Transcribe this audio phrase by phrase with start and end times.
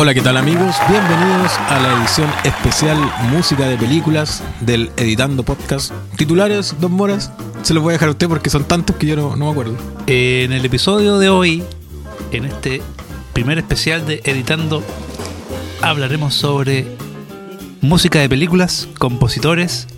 [0.00, 0.76] Hola, ¿qué tal amigos?
[0.88, 2.96] Bienvenidos a la edición especial
[3.32, 5.90] Música de Películas del Editando Podcast.
[6.16, 7.32] Titulares, dos moras,
[7.62, 9.50] se los voy a dejar a usted porque son tantos que yo no, no me
[9.50, 9.74] acuerdo.
[10.06, 11.64] En el episodio de hoy,
[12.30, 12.80] en este
[13.32, 14.84] primer especial de Editando,
[15.82, 16.86] hablaremos sobre
[17.80, 19.88] música de películas, compositores,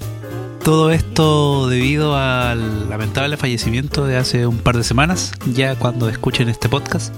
[0.65, 6.49] todo esto debido al lamentable fallecimiento de hace un par de semanas, ya cuando escuchen
[6.49, 7.15] este podcast,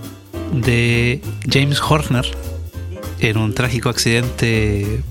[0.53, 2.27] de James Horner
[3.31, 5.03] en un trágico accidente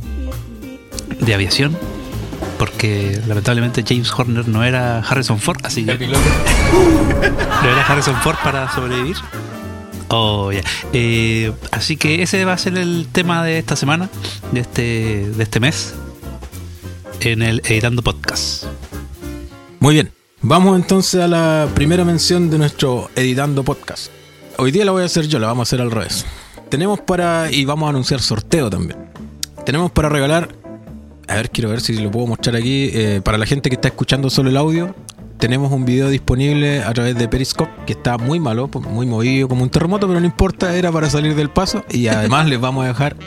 [1.20, 1.78] de aviación.
[2.58, 8.72] Porque lamentablemente James Horner no era Harrison Ford, así que no era Harrison Ford para
[8.74, 9.16] sobrevivir.
[10.10, 10.52] Oh.
[10.94, 14.10] Eh, así que ese va a ser el tema de esta semana,
[14.52, 15.96] de este, de este mes,
[17.22, 18.66] en el Editando Podcast.
[19.80, 24.12] Muy bien, vamos entonces a la primera mención de nuestro Editando Podcast.
[24.58, 26.26] Hoy día la voy a hacer yo, la vamos a hacer al revés.
[26.72, 28.98] Tenemos para, y vamos a anunciar sorteo también.
[29.66, 30.56] Tenemos para regalar,
[31.28, 33.90] a ver, quiero ver si lo puedo mostrar aquí, eh, para la gente que está
[33.90, 34.96] escuchando solo el audio,
[35.38, 39.64] tenemos un video disponible a través de Periscope que está muy malo, muy movido como
[39.64, 42.88] un terremoto, pero no importa, era para salir del paso y además les vamos a
[42.88, 43.18] dejar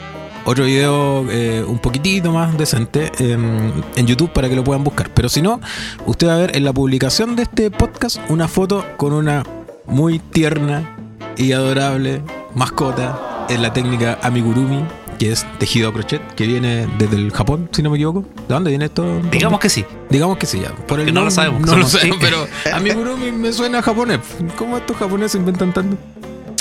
[0.43, 5.11] otro video eh, un poquitito más decente en YouTube para que lo puedan buscar.
[5.13, 5.61] Pero si no,
[6.07, 9.43] usted va a ver en la publicación de este podcast una foto con una
[9.85, 10.97] muy tierna
[11.37, 12.23] y adorable
[12.55, 14.83] mascota en la técnica amigurumi,
[15.19, 18.21] que es tejido a crochet, que viene desde el Japón, si no me equivoco.
[18.21, 19.21] ¿De dónde viene esto?
[19.31, 19.85] Digamos que sí.
[20.09, 20.71] Digamos que sí, ya.
[20.71, 21.61] Por el no lo sabemos.
[21.61, 24.19] No lo sé, pero amigurumi me suena a japonés.
[24.57, 25.97] ¿Cómo estos japoneses inventan tanto?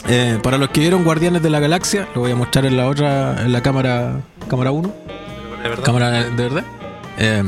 [0.08, 2.86] Eh, para los que vieron Guardianes de la Galaxia, lo voy a mostrar en la
[2.86, 4.92] otra, en la cámara cámara 1.
[5.62, 5.84] ¿De verdad?
[5.84, 6.64] Cámara de verdad.
[7.18, 7.42] Eh,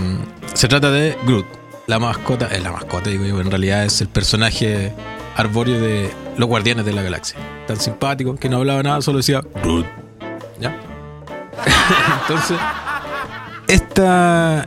[0.55, 1.47] se trata de Groot.
[1.87, 4.93] La mascota, es la mascota, digo yo, en realidad es el personaje
[5.37, 7.39] arbóreo de los Guardianes de la Galaxia.
[7.67, 9.43] Tan simpático, que no hablaba nada, solo decía.
[10.59, 10.77] ¿Ya?
[12.23, 12.59] Entonces,
[13.69, 14.66] esta,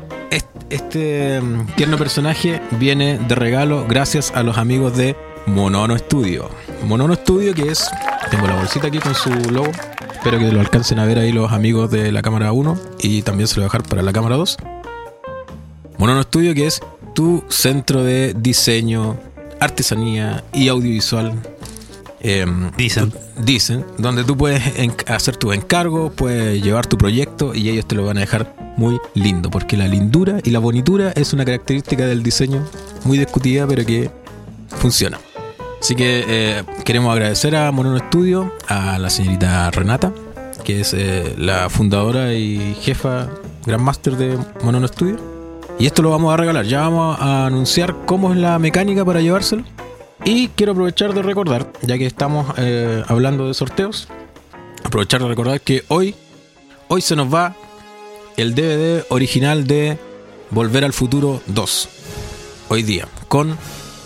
[0.69, 1.41] este
[1.75, 6.49] tierno personaje viene de regalo gracias a los amigos de Monono Studio.
[6.85, 7.89] Monono Studio que es,
[8.29, 9.71] tengo la bolsita aquí con su logo,
[10.11, 13.47] espero que lo alcancen a ver ahí los amigos de la cámara 1 y también
[13.47, 14.57] se lo voy a dejar para la cámara 2.
[15.97, 16.81] Monono Studio que es
[17.13, 19.17] tu centro de diseño,
[19.59, 21.33] artesanía y audiovisual.
[22.21, 22.45] Eh,
[22.77, 23.13] Dicen.
[23.37, 24.61] Dicen, donde tú puedes
[25.07, 28.99] hacer tu encargo, puedes llevar tu proyecto y ellos te lo van a dejar muy
[29.13, 32.65] lindo, porque la lindura y la bonitura es una característica del diseño
[33.05, 34.09] muy discutida, pero que
[34.77, 35.19] funciona.
[35.81, 40.13] Así que eh, queremos agradecer a Monono Studio, a la señorita Renata,
[40.63, 43.29] que es eh, la fundadora y jefa,
[43.65, 45.38] Grand Master de Monono Studio.
[45.79, 46.65] Y esto lo vamos a regalar.
[46.65, 49.63] Ya vamos a anunciar cómo es la mecánica para llevárselo.
[50.25, 54.09] Y quiero aprovechar de recordar, ya que estamos eh, hablando de sorteos,
[54.83, 56.15] aprovechar de recordar que hoy,
[56.89, 57.55] hoy se nos va
[58.35, 59.97] el DVD original de
[60.51, 61.89] Volver al Futuro 2.
[62.67, 63.57] Hoy día, con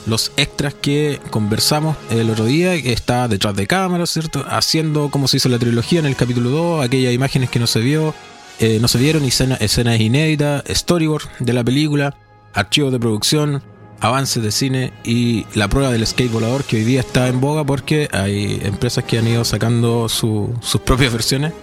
[0.06, 4.46] los extras que conversamos el otro día, que está detrás de cámara, ¿cierto?
[4.48, 7.80] Haciendo como se hizo la trilogía en el capítulo 2, aquellas imágenes que no se
[7.80, 8.14] vio,
[8.60, 12.16] eh, no se vieron, escena, escenas inéditas, storyboard de la película,
[12.54, 13.62] archivos de producción,
[14.00, 17.64] avances de cine y la prueba del skate volador que hoy día está en boga
[17.64, 21.54] porque hay empresas que han ido sacando su- sus propias versiones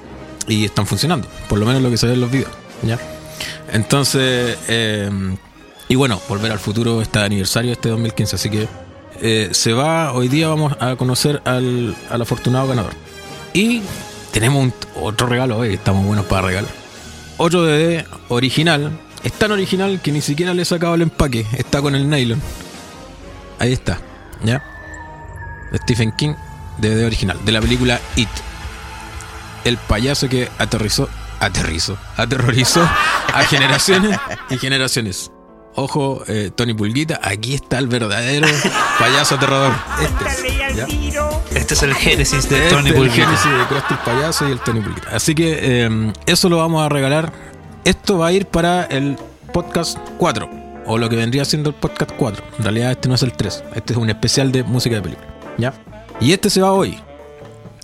[0.48, 2.50] y están funcionando, por lo menos lo que se ve en los videos.
[2.82, 2.98] ¿ya?
[3.72, 5.10] Entonces, eh,
[5.88, 8.68] y bueno, Volver al Futuro está de aniversario este 2015, así que
[9.20, 12.92] eh, se va, hoy día vamos a conocer al, al afortunado ganador.
[13.52, 13.82] Y
[14.32, 16.79] tenemos otro regalo hoy, estamos buenos para regalar.
[17.42, 21.80] Otro DVD original, es tan original que ni siquiera le he sacado el empaque, está
[21.80, 22.38] con el nylon.
[23.58, 23.98] Ahí está,
[24.44, 24.62] ¿ya?
[25.74, 26.34] Stephen King,
[26.76, 28.28] DVD original, de la película It.
[29.64, 31.08] El payaso que aterrizó,
[31.40, 34.18] aterrizó, aterrorizó a generaciones
[34.50, 35.32] y generaciones.
[35.76, 38.46] Ojo, eh, Tony Pulguita, aquí está el verdadero
[38.98, 39.72] payaso aterrador.
[40.02, 41.56] Este es.
[41.56, 43.26] Este es el génesis de Este Tony es el Pulguita.
[43.26, 45.08] génesis de Krusty el payaso y el Tony Pulguita.
[45.14, 47.32] Así que eh, eso lo vamos a regalar.
[47.84, 49.16] Esto va a ir para el
[49.52, 50.50] podcast 4.
[50.86, 52.44] O lo que vendría siendo el podcast 4.
[52.58, 53.64] En realidad este no es el 3.
[53.76, 55.28] Este es un especial de música de película.
[55.56, 55.72] ¿Ya?
[56.20, 56.98] Y este se va hoy.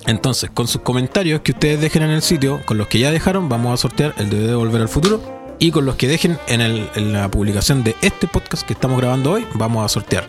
[0.06, 3.48] Entonces, con sus comentarios que ustedes dejen en el sitio, con los que ya dejaron,
[3.48, 5.35] vamos a sortear el DVD de Volver al Futuro.
[5.58, 9.32] Y con los que dejen en, el- la publicación de este podcast que estamos grabando
[9.32, 10.28] hoy, vamos a sortear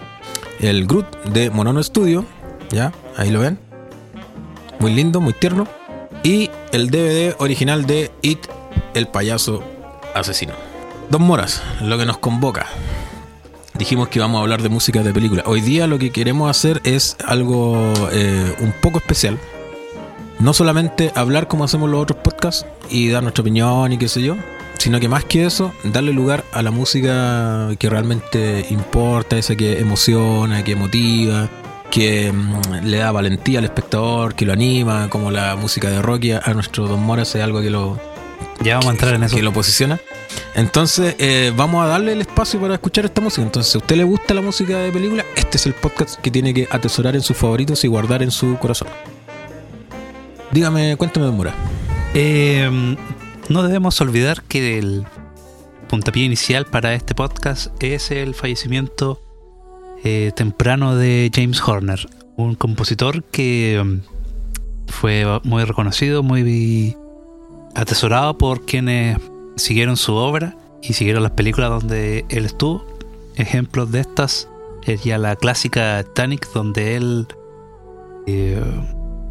[0.60, 2.26] el Groot de Monono Studio.
[2.72, 2.94] ¿Ya?
[3.18, 3.60] Ahí lo ven.
[4.80, 5.68] Muy lindo, muy tierno.
[6.24, 8.40] Y el DVD original de It,
[8.94, 9.64] el payaso
[10.14, 10.54] asesino.
[11.10, 12.66] Dos moras, lo que nos convoca.
[13.76, 15.44] Dijimos que íbamos a hablar de música de película.
[15.46, 19.38] Hoy día lo que queremos hacer es algo eh, un poco especial.
[20.40, 24.22] no solamente hablar como hacemos los otros podcasts y dar nuestra opinión y qué sé
[24.22, 24.36] yo,
[24.78, 29.80] sino que más que eso, darle lugar a la música que realmente importa, esa que
[29.80, 31.50] emociona, que motiva,
[31.90, 36.32] que mm, le da valentía al espectador, que lo anima, como la música de Rocky
[36.32, 38.00] a nuestro Don Mora es algo que lo,
[38.62, 39.36] ya vamos a entrar en eso.
[39.36, 40.00] Que lo posiciona.
[40.56, 43.44] Entonces, eh, vamos a darle el espacio para escuchar esta música.
[43.44, 46.32] Entonces, si a usted le gusta la música de película, este es el podcast que
[46.32, 48.88] tiene que atesorar en sus favoritos y guardar en su corazón.
[50.52, 51.54] Dígame, cuéntame, Mora.
[52.14, 52.96] Eh,
[53.50, 55.06] no debemos olvidar que el
[55.88, 59.22] puntapié inicial para este podcast es el fallecimiento
[60.04, 66.96] eh, temprano de James Horner, un compositor que mm, fue muy reconocido, muy
[67.76, 69.18] atesorado por quienes
[69.56, 72.86] siguieron su obra y siguieron las películas donde él estuvo.
[73.36, 74.50] Ejemplos de estas
[74.86, 77.28] es ya la clásica Titanic, donde él
[78.26, 78.62] eh,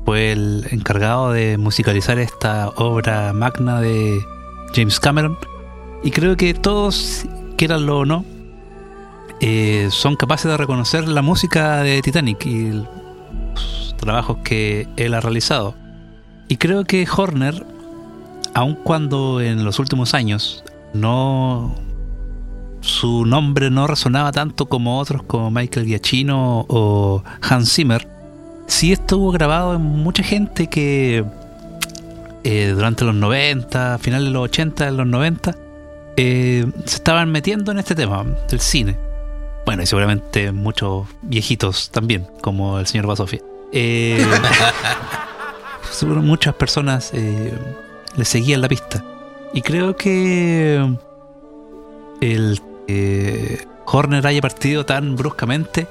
[0.07, 4.25] fue el encargado de musicalizar esta obra magna de
[4.73, 5.37] James Cameron.
[6.05, 7.27] Y creo que todos,
[7.57, 8.25] quieranlo o no,
[9.41, 15.21] eh, son capaces de reconocer la música de Titanic y los trabajos que él ha
[15.21, 15.75] realizado.
[16.47, 17.67] Y creo que Horner
[18.55, 20.63] aun cuando en los últimos años
[20.95, 21.75] no
[22.81, 28.16] su nombre no resonaba tanto como otros como Michael Giacchino o Hans Zimmer,
[28.77, 31.25] sí estuvo grabado en mucha gente que
[32.45, 35.55] eh, durante los 90, finales de los 80, en los 90,
[36.19, 38.99] eh, se estaban metiendo en este tema del cine.
[39.65, 43.41] Bueno, y seguramente muchos viejitos también, como el señor Basofia.
[43.73, 44.23] Eh,
[45.91, 47.55] seguro muchas personas eh,
[48.15, 49.03] le seguían la pista.
[49.55, 50.87] Y creo que
[52.21, 52.61] el
[53.87, 55.87] Horner haya partido tan bruscamente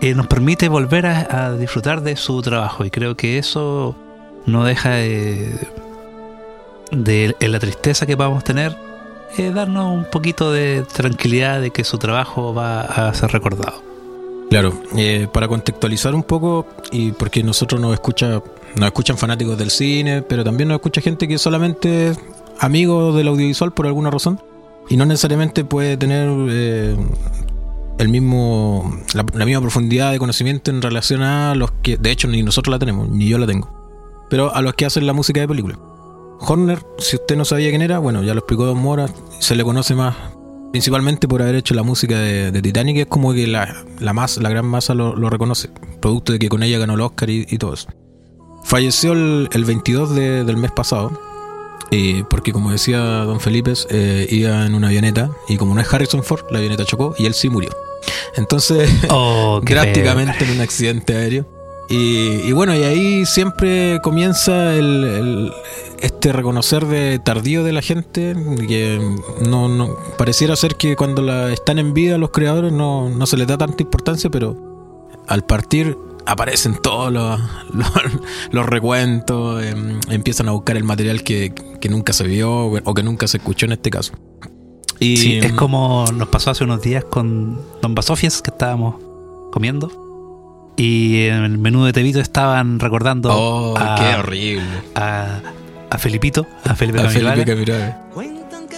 [0.00, 2.84] eh, nos permite volver a, disfrutar de su trabajo.
[2.84, 3.94] Y creo que eso
[4.46, 5.54] no deja de,
[6.90, 8.76] de en la tristeza que a tener,
[9.38, 13.90] eh, darnos un poquito de tranquilidad de que su trabajo va a ser recordado.
[14.50, 18.42] Claro, eh, para contextualizar un poco, y porque nosotros nos escucha,
[18.74, 22.18] nos escuchan fanáticos del cine, pero también nos escucha gente que solamente es
[22.58, 24.40] amigo del audiovisual por alguna razón,
[24.88, 26.96] y no necesariamente puede tener eh,
[28.00, 32.42] el mismo, la, misma profundidad de conocimiento en relación a los que, de hecho, ni
[32.42, 33.70] nosotros la tenemos, ni yo la tengo,
[34.28, 35.78] pero a los que hacen la música de película.
[36.40, 39.06] Horner, si usted no sabía quién era, bueno, ya lo explicó Don Mora,
[39.38, 40.16] se le conoce más
[40.70, 44.66] Principalmente por haber hecho la música de, Titanic, es como que la, la, la gran
[44.66, 45.68] masa lo, reconoce,
[46.00, 47.88] producto de que con ella ganó el Oscar y, todo eso.
[48.62, 51.20] Falleció el, 22 del mes pasado,
[51.90, 55.92] eh, porque como decía don Felipe, eh, iba en una avioneta y como no es
[55.92, 57.70] Harrison Ford, la avioneta chocó y él sí murió.
[58.36, 61.46] Entonces, oh, prácticamente en un accidente aéreo.
[61.92, 65.52] Y, bueno, y ahí siempre comienza el,
[65.98, 68.36] este reconocer de tardío de la gente,
[68.68, 69.00] que
[69.44, 73.36] no, no pareciera ser que cuando la, están en vida los creadores no, no se
[73.36, 77.40] les da tanta importancia, pero al partir aparecen todos los,
[78.52, 83.02] los, recuentos, em, empiezan a buscar el material que, que, nunca se vio o que
[83.02, 84.12] nunca se escuchó en este caso.
[85.00, 88.96] Y, sí, es como nos pasó hace unos días con Don Basofias, que estábamos
[89.50, 89.90] comiendo
[90.80, 93.28] y en el menú de Tevito estaban recordando.
[93.32, 94.64] Oh, qué horrible.
[94.94, 95.40] A,
[95.90, 97.02] a Felipito, a Felipe,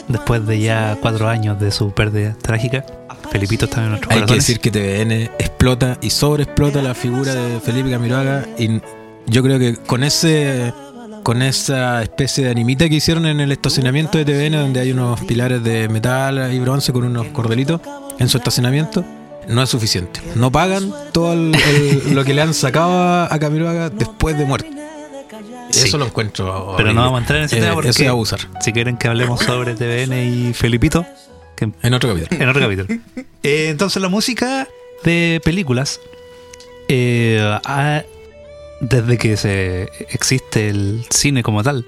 [0.09, 2.85] Después de ya cuatro años de su pérdida trágica,
[3.31, 7.61] Felipito está en nuestro Hay que decir que TVN explota y sobreexplota la figura de
[7.61, 8.47] Felipe Camiroaga.
[8.59, 8.81] Y
[9.29, 10.75] yo creo que con ese
[11.23, 15.21] con esa especie de animita que hicieron en el estacionamiento de TVN, donde hay unos
[15.21, 17.81] pilares de metal y bronce con unos cordelitos
[18.19, 19.05] en su estacionamiento
[19.49, 20.21] no es suficiente.
[20.35, 24.71] No pagan todo lo que le han sacado a Camiroaga después de muerte.
[25.71, 26.75] Eso lo encuentro.
[26.77, 28.41] Pero no vamos a entrar en ese tema eh, porque eso es abusar.
[28.61, 31.07] Si quieren que hablemos sobre TVN y Felipito,
[31.61, 32.43] en otro capítulo.
[32.43, 33.01] En otro capítulo.
[33.43, 34.69] Eh, entonces la música
[35.05, 36.01] de películas,
[36.89, 37.59] eh,
[38.83, 41.87] desde que se existe el cine como tal,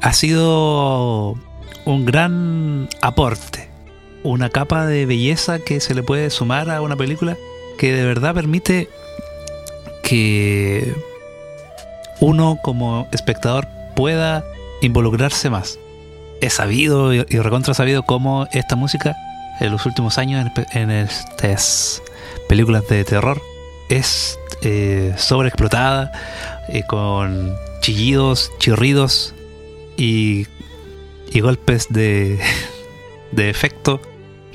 [0.00, 1.36] ha sido
[1.84, 3.74] un gran aporte
[4.24, 7.36] una capa de belleza que se le puede sumar a una película
[7.78, 8.88] que de verdad permite
[10.02, 10.94] que
[12.20, 14.42] uno como espectador pueda
[14.80, 15.78] involucrarse más.
[16.40, 19.14] He sabido y recontra sabido cómo esta música
[19.60, 22.02] en los últimos años en, estas
[22.48, 23.40] películas de terror
[23.90, 26.12] es eh, sobreexplotada
[26.68, 29.34] eh, con chillidos, chirridos
[29.96, 30.46] y,
[31.30, 32.40] y golpes de,
[33.32, 34.00] de efecto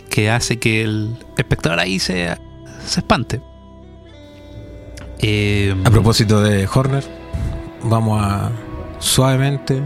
[0.10, 2.36] que hace que el espectador ahí se,
[2.86, 3.42] se espante.
[5.22, 7.04] Eh, A propósito de Horner,
[7.84, 8.52] vamos a
[9.00, 9.82] suavemente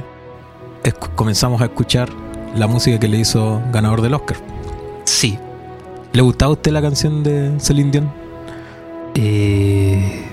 [1.15, 2.09] comenzamos a escuchar
[2.55, 4.37] la música que le hizo ganador del Oscar.
[5.05, 5.37] sí.
[6.11, 8.22] ¿Le gustaba a usted la canción de Celine Dion?
[9.15, 10.23] Eh,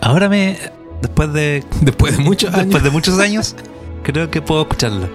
[0.00, 0.56] ahora me.
[1.02, 1.64] Después de.
[1.80, 2.64] Después de muchos años.
[2.66, 3.56] Después de muchos años,
[4.02, 5.08] creo que puedo escucharla.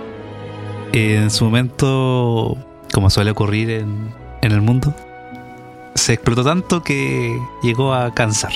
[0.93, 2.57] Eh, en su momento,
[2.93, 4.93] como suele ocurrir en, en el mundo,
[5.95, 8.53] se explotó tanto que llegó a cansar.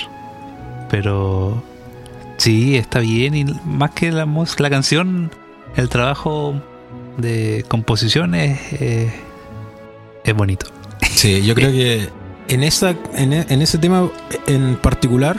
[0.89, 1.61] Pero
[2.37, 3.35] sí, está bien.
[3.35, 5.31] Y más que la, mus- la canción,
[5.75, 6.61] el trabajo
[7.17, 9.11] de composición es, eh,
[10.23, 10.67] es bonito.
[11.09, 12.07] Sí, yo creo que
[12.47, 14.09] en esa en, e- en ese tema
[14.47, 15.37] en particular,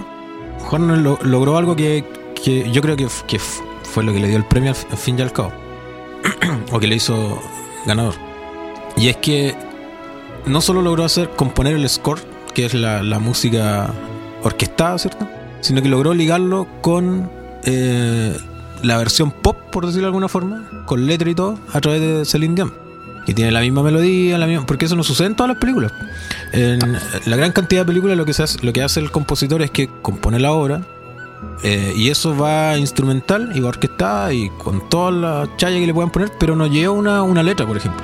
[0.71, 2.05] Horner lo- logró algo que,
[2.43, 5.23] que yo creo que, que fue lo que le dio el premio al fin y
[5.23, 5.53] al cabo.
[6.73, 7.41] o que le hizo
[7.87, 8.15] ganador.
[8.97, 9.55] Y es que
[10.47, 12.21] no solo logró hacer componer el score,
[12.55, 13.91] que es la, la música
[14.43, 15.27] orquestada, ¿cierto?
[15.61, 17.31] Sino que logró ligarlo con
[17.65, 18.37] eh,
[18.83, 22.25] la versión pop, por decirlo de alguna forma, con letra y todo, a través de
[22.25, 22.88] Celine Dion
[23.29, 25.93] que tiene la misma melodía, la misma, porque eso no sucede en todas las películas.
[26.51, 26.79] En
[27.27, 29.71] la gran cantidad de películas lo que, se hace, lo que hace el compositor es
[29.71, 30.81] que compone la obra
[31.63, 35.93] eh, y eso va instrumental y va orquestada y con toda la chaya que le
[35.93, 38.03] puedan poner, pero no lleva una, una letra, por ejemplo.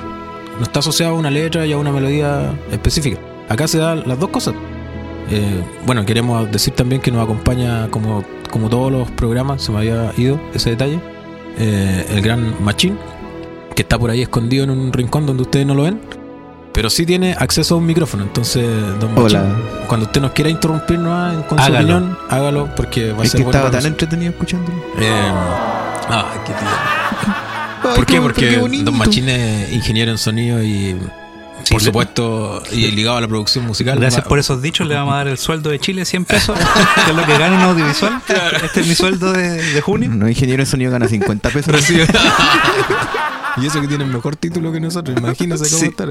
[0.59, 3.17] No está asociado a una letra y a una melodía específica.
[3.49, 4.53] Acá se dan las dos cosas.
[5.31, 9.79] Eh, bueno, queremos decir también que nos acompaña, como, como todos los programas, se me
[9.79, 10.99] había ido ese detalle,
[11.57, 12.95] eh, el gran Machín,
[13.75, 16.01] que está por ahí escondido en un rincón donde ustedes no lo ven,
[16.71, 18.23] pero sí tiene acceso a un micrófono.
[18.23, 18.65] Entonces,
[18.99, 19.43] don Hola.
[19.87, 21.77] cuando usted nos quiera interrumpirnos con su Hágalo.
[21.97, 24.77] opinión, hágalo porque va a Es ser que estaba tan entretenido escuchándolo.
[24.99, 25.31] Eh,
[26.09, 27.95] ah, qué tío.
[27.95, 28.19] ¿Por qué?
[28.19, 30.97] Porque Don Machín es ingeniero en sonido y,
[31.63, 33.99] Sí, por supuesto, y ligado a la producción musical.
[33.99, 36.57] Gracias por esos dichos, le vamos a dar el sueldo de Chile, 100 pesos,
[37.05, 38.21] que es lo que gana un audiovisual.
[38.63, 40.09] Este es mi sueldo de, de junio.
[40.11, 41.73] No, ingeniero de sonido gana 50 pesos.
[43.61, 45.85] Y eso que tiene el mejor título que nosotros, imagínense cómo Sí.
[45.87, 46.09] estar.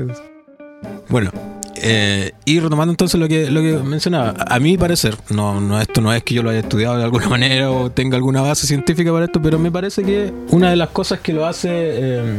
[1.08, 1.30] Bueno,
[1.76, 6.00] eh, y retomando entonces lo que, lo que mencionaba, a mi parecer, no, no, esto
[6.00, 9.12] no es que yo lo haya estudiado de alguna manera o tenga alguna base científica
[9.12, 12.36] para esto, pero me parece que una de las cosas que lo hace eh,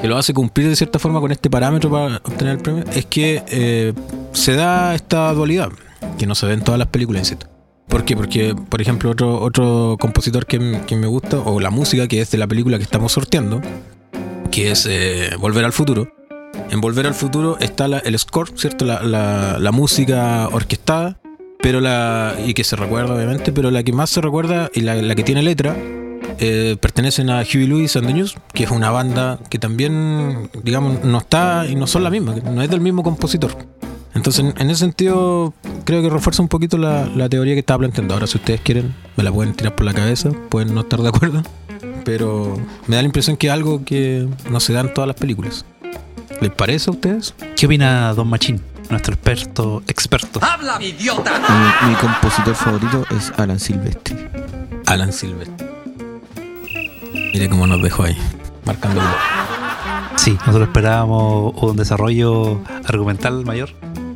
[0.00, 3.04] que lo hace cumplir de cierta forma con este parámetro para obtener el premio es
[3.06, 3.92] que eh,
[4.32, 5.68] se da esta dualidad
[6.18, 7.46] que no se ve en todas las películas, insisto.
[7.90, 8.16] ¿Por qué?
[8.16, 12.30] Porque, por ejemplo, otro, otro compositor que, que me gusta, o la música que es
[12.30, 13.60] de la película que estamos sorteando,
[14.50, 16.12] que es eh, Volver al Futuro.
[16.70, 18.84] En Volver al Futuro está la- el score, ¿cierto?
[18.84, 21.18] La, la- la música orquestada,
[21.60, 25.14] pero la y que se recuerda, obviamente, pero la que más se recuerda y la,
[25.14, 25.76] que tiene letra
[26.38, 31.04] eh, pertenecen a Huey Lewis and the News, que es una banda que también, digamos,
[31.04, 33.56] no está y no son la misma, no es del mismo compositor.
[34.14, 37.78] Entonces, en, en ese sentido, creo que refuerza un poquito la, la teoría que estaba
[37.78, 38.14] planteando.
[38.14, 41.08] Ahora, si ustedes quieren, me la pueden tirar por la cabeza, pueden no estar de
[41.08, 41.42] acuerdo,
[42.04, 45.16] pero me da la impresión que es algo que no se da en todas las
[45.16, 45.64] películas.
[46.40, 47.34] ¿Les parece a ustedes?
[47.56, 49.82] ¿Qué opina Don Machín, nuestro experto?
[49.86, 50.40] experto?
[50.80, 54.16] Mi, mi compositor favorito es Alan Silvestri.
[54.86, 55.68] Alan Silvestre.
[57.32, 58.16] Mire cómo nos dejó ahí,
[58.64, 59.00] marcando.
[60.20, 63.70] Sí, nosotros esperábamos un desarrollo argumental mayor,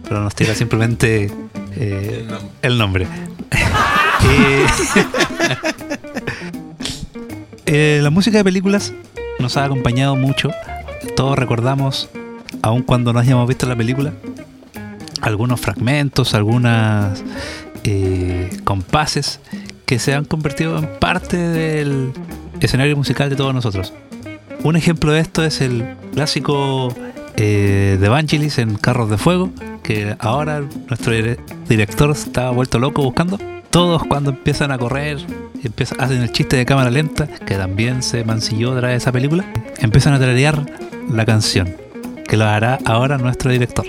[0.07, 1.33] pero nos tira simplemente
[1.77, 2.29] eh,
[2.61, 3.09] el nombre.
[7.67, 8.93] Eh, la música de películas
[9.39, 10.51] nos ha acompañado mucho.
[11.17, 12.11] Todos recordamos,
[12.61, 14.13] aun cuando no hayamos visto la película,
[15.23, 17.25] algunos fragmentos, algunas
[17.85, 19.41] eh, compases
[19.87, 22.13] que se han convertido en parte del
[22.61, 23.95] escenario musical de todos nosotros.
[24.63, 26.95] Un ejemplo de esto es el clásico
[27.37, 29.51] eh, de Evangelis en Carros de Fuego,
[29.83, 33.39] que ahora nuestro dire- director está vuelto loco buscando.
[33.71, 35.19] Todos cuando empiezan a correr,
[35.63, 39.45] empiezan, hacen el chiste de cámara lenta, que también se mancilló tras esa película,
[39.79, 40.65] empiezan a tararear
[41.11, 41.75] la canción,
[42.27, 43.85] que lo hará ahora nuestro director.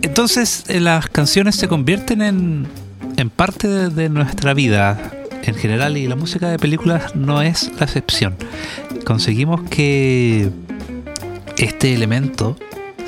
[0.00, 2.66] Entonces eh, las canciones se convierten en,
[3.36, 4.98] parte de nuestra vida
[5.42, 8.36] en general y la música de películas no es la excepción.
[9.04, 10.50] Conseguimos que
[11.58, 12.56] este elemento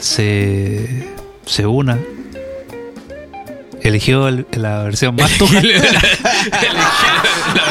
[0.01, 1.09] se,
[1.47, 1.99] se una.
[3.83, 5.61] Eligió el- la versión más tuja.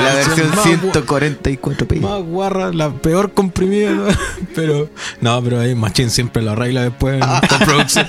[0.03, 1.95] La versión más 144 p.
[1.97, 4.03] Más guarra, la peor comprimida, ¿no?
[4.55, 4.89] pero
[5.21, 8.07] no, pero ahí Machín siempre lo arregla después en postproducción.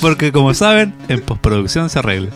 [0.00, 2.30] Porque como saben, en postproducción se arregla.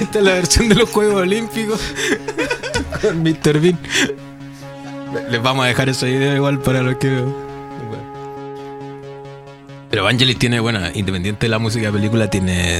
[0.00, 1.80] Esta es la versión de los Juegos Olímpicos
[3.02, 3.60] con Mr.
[3.60, 3.78] Bean.
[5.30, 7.22] Les vamos a dejar esa idea igual para los que.
[9.88, 12.76] Pero Vangelis tiene, bueno, independiente de la música de película, tiene,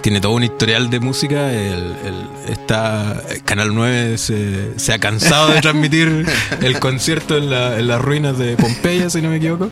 [0.00, 1.52] tiene todo un historial de música.
[1.52, 6.26] El, el- está, Canal 9 se, se ha cansado de transmitir
[6.62, 9.70] el concierto en, la- en las ruinas de Pompeya, si no me equivoco.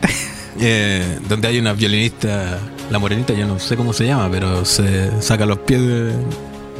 [0.59, 2.59] Eh, donde hay una violinista,
[2.89, 6.13] la morenita, yo no sé cómo se llama, pero se saca los pies de-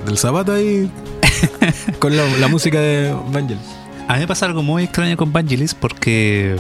[0.06, 0.90] del zapato ahí
[2.00, 3.64] con la, la música de Vangelis.
[4.08, 6.56] A mí me pasa algo muy extraño con Vangelis porque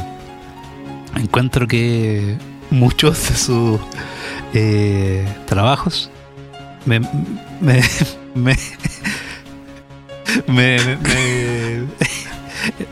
[1.16, 2.38] encuentro que
[2.72, 3.80] muchos de sus
[4.54, 6.10] eh, trabajos
[6.86, 7.00] me,
[7.62, 7.82] me,
[8.34, 8.58] me,
[10.48, 11.84] me- me-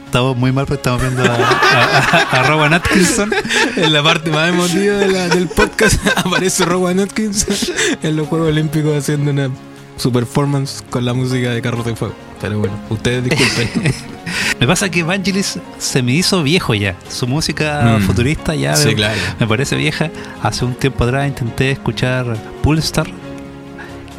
[0.06, 3.32] estamos muy mal porque estamos viendo a, a, a Rowan Atkinson
[3.76, 7.56] En la parte más emotiva de la- del podcast aparece Rowan Atkinson
[8.04, 9.50] en los Juegos Olímpicos haciendo una
[9.98, 12.16] su performance con la música de Carros de Fuego.
[12.42, 13.94] Pero bueno, ustedes disculpen.
[14.60, 18.02] me pasa que Vangelis se me hizo viejo ya su música Mm.
[18.04, 19.20] futurista ya sí, me- claro.
[19.40, 20.10] me parece vieja.
[20.42, 23.08] Hace un tiempo atrás intenté escuchar Poolstar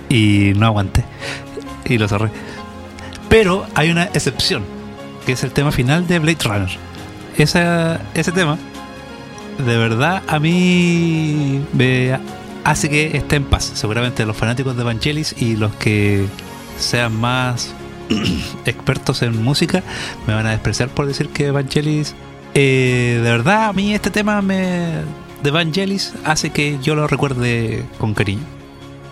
[0.08, 1.04] y no aguanté.
[1.84, 2.30] Y lo cerré.
[3.28, 4.62] Pero hay una excepción,
[5.26, 6.70] que es el tema final de Blade Runner.
[7.36, 8.56] Esa, ese tema,
[9.58, 12.16] de verdad, a mí me
[12.64, 13.72] hace que esté en paz.
[13.74, 16.26] Seguramente los fanáticos de Vangelis y los que
[16.78, 17.74] sean más
[18.64, 19.82] expertos en música
[20.26, 22.14] me van a despreciar por decir que Vangelis
[22.54, 25.02] eh, de verdad, a mí este tema me,
[25.42, 28.44] de Vangelis hace que yo lo recuerde con cariño.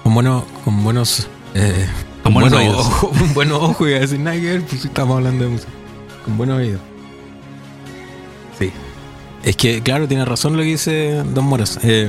[0.05, 1.89] Con buenos, con buenos, eh,
[2.23, 2.79] Con buenos oídos.
[2.79, 5.51] ojos, con buenos ojos y a decir nada que ver, pues sí estamos hablando de
[5.51, 5.73] música.
[6.25, 6.81] Con buenos oídos.
[8.59, 8.71] Sí.
[9.43, 11.81] Es que, claro, tiene razón lo que dice Don Moras.
[11.83, 12.09] Eh,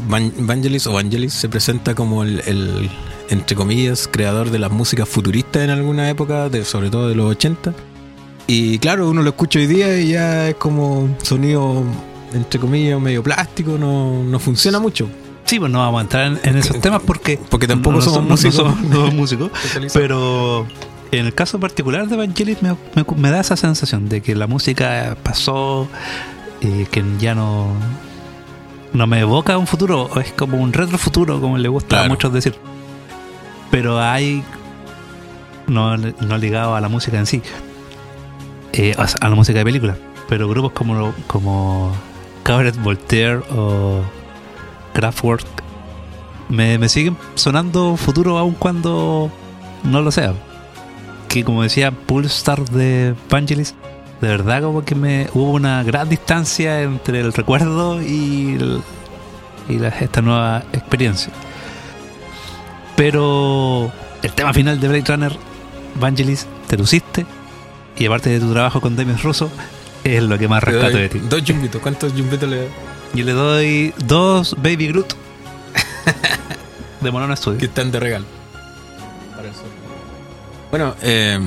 [0.00, 2.90] Vangelis o Vangelis se presenta como el, el,
[3.30, 7.30] entre comillas, creador de la música futurista en alguna época, de, sobre todo de los
[7.30, 7.72] 80.
[8.46, 11.82] Y claro, uno lo escucha hoy día y ya es como sonido,
[12.32, 15.08] entre comillas, medio plástico, no, no funciona mucho.
[15.46, 18.22] Sí, pues no vamos a entrar en, en esos temas porque, Porque tampoco no somos
[18.22, 18.54] no músicos.
[18.56, 19.50] somos- no somos músicos.
[19.92, 20.66] Pero
[21.12, 24.46] en el caso particular de Vangelis me, me- me da esa sensación de que la
[24.46, 25.86] música pasó,
[26.60, 27.68] eh, que ya no,
[28.94, 32.54] no me evoca un futuro, es como un retrofuturo, como le gusta a muchos decir.
[33.70, 34.42] Pero hay,
[35.66, 37.42] no, no ligado a la música en sí,
[38.72, 39.96] eh, a la música de película,
[40.28, 41.92] pero grupos como, como
[42.44, 44.02] Cabaret Voltaire o
[44.94, 45.44] Kraftwerk
[46.48, 49.30] me, me siguen sonando futuro aun cuando
[49.82, 50.34] no lo sea.
[51.28, 53.74] Que como decía Pulstar de Vangelis,
[54.24, 58.82] de verdad como que me hubo una gran distancia entre el recuerdo y, el-
[59.68, 61.32] y la- esta nueva experiencia.
[62.96, 65.36] Pero el tema final de Blade Runner,
[65.96, 67.26] Vangelis, te luciste.
[67.96, 69.50] Y aparte de tu trabajo con Demis Russo,
[70.02, 71.18] es lo que más Te rescato doy de ti.
[71.28, 71.80] Dos yumbitos.
[71.80, 72.68] ¿Cuántos yumbitos le
[73.14, 75.14] Yo le doy dos Baby Groot
[77.00, 77.66] de Monona que Studio.
[77.66, 78.24] están de regalo?
[80.70, 81.38] Bueno, eh,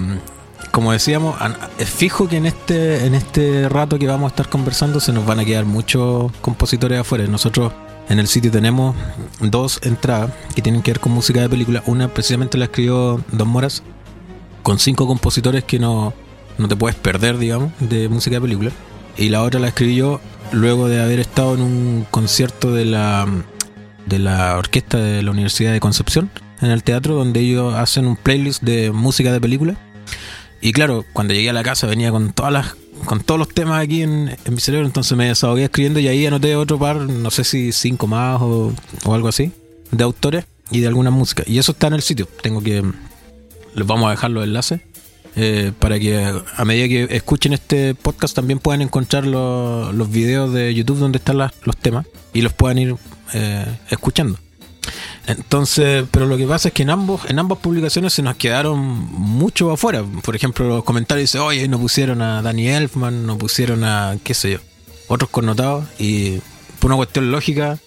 [0.77, 1.35] como decíamos,
[1.79, 5.25] es fijo que en este, en este rato que vamos a estar conversando se nos
[5.25, 7.25] van a quedar muchos compositores afuera.
[7.25, 7.73] Nosotros
[8.09, 8.95] en el sitio tenemos
[9.39, 11.81] dos entradas que tienen que ver con música de película.
[11.87, 13.81] Una precisamente la escribió Don Moras
[14.61, 16.13] con cinco compositores que no,
[16.59, 18.71] no te puedes perder, digamos, de música de película.
[19.17, 23.25] Y la otra la escribí yo luego de haber estado en un concierto de la,
[24.05, 26.29] de la orquesta de la Universidad de Concepción,
[26.61, 29.75] en el teatro, donde ellos hacen un playlist de música de película.
[30.67, 32.75] Y claro, cuando llegué a la casa venía con todas las
[33.05, 36.57] con todos los temas aquí en, mi cerebro, entonces me desahogué escribiendo y ahí anoté
[36.57, 38.73] otro par, no sé si cinco más o,
[39.05, 39.53] o algo así,
[39.91, 41.43] de autores y de alguna música.
[41.47, 42.27] Y eso está en el sitio.
[42.41, 42.83] Tengo que.
[43.75, 44.81] Les vamos a dejar los enlaces
[45.37, 46.17] eh, para que
[46.57, 51.19] a medida que escuchen este podcast también puedan encontrar los, los videos de YouTube donde
[51.19, 52.93] están las- los temas y los puedan ir
[53.33, 54.37] eh, escuchando.
[55.27, 58.79] Entonces, pero lo que pasa es que en ambos, en ambas publicaciones se nos quedaron
[58.79, 60.03] mucho afuera.
[60.23, 64.33] Por ejemplo, los comentarios dicen, oye, no pusieron a Danny Elfman, no pusieron a, qué
[64.33, 64.57] sé yo,
[65.07, 65.85] otros connotados.
[65.99, 66.39] Y
[66.79, 67.77] por una cuestión lógica,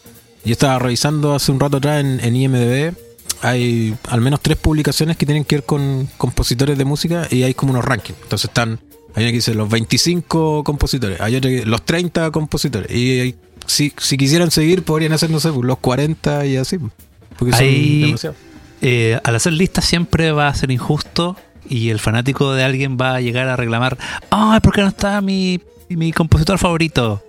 [0.45, 2.95] yo estaba revisando hace un rato atrás en, IMDB,
[3.43, 7.55] hay al menos tres publicaciones que tienen que ver con compositores de música y hay
[7.55, 8.19] como unos rankings.
[8.23, 8.81] Entonces están,
[9.15, 12.91] hay una dice los 25 compositores, hay otra que los 30 compositores.
[12.91, 13.35] Y hay-
[13.70, 16.78] si, si quisieran seguir, podrían hacer, no sé, pues, los 40 y así.
[16.78, 16.92] pues,
[17.38, 18.37] Porque son demasiados.
[18.83, 21.37] Eh, al hacer listas siempre va a ser injusto
[21.68, 23.98] y el fanático de alguien va a llegar a reclamar,
[24.30, 27.22] ay, ¿por qué no está mi, mi compositor favorito?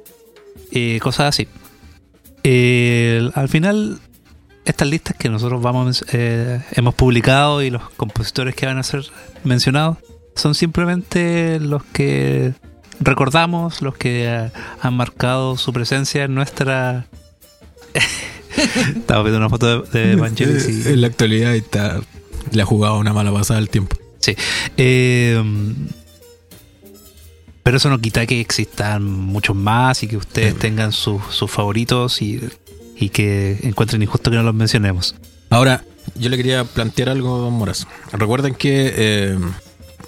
[0.72, 1.48] Eh, cosas así.
[2.44, 4.00] Eh, al final,
[4.66, 9.04] estas listas que nosotros vamos eh, hemos publicado y los compositores que van a ser
[9.44, 9.98] mencionados
[10.36, 12.54] son simplemente los que
[13.02, 17.08] recordamos, los que eh, han marcado su presencia en nuestra...
[18.96, 22.00] Estaba viendo una foto de, de Vangelis y- En la actualidad está,
[22.52, 23.96] le ha jugado una mala pasada al tiempo.
[24.20, 24.36] Sí.
[24.78, 25.42] Eh,
[27.64, 30.60] pero eso no quita que existan muchos más y que ustedes Sí.
[30.60, 32.42] tengan sus, sus favoritos y,
[32.98, 35.16] y que encuentren injusto que no los mencionemos.
[35.50, 35.84] Ahora,
[36.16, 37.88] yo le quería plantear algo, don Moras.
[38.12, 39.38] Recuerden que eh,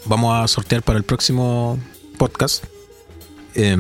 [0.06, 1.80] vamos a sortear para el próximo
[2.18, 2.66] podcast
[3.56, 3.78] eh,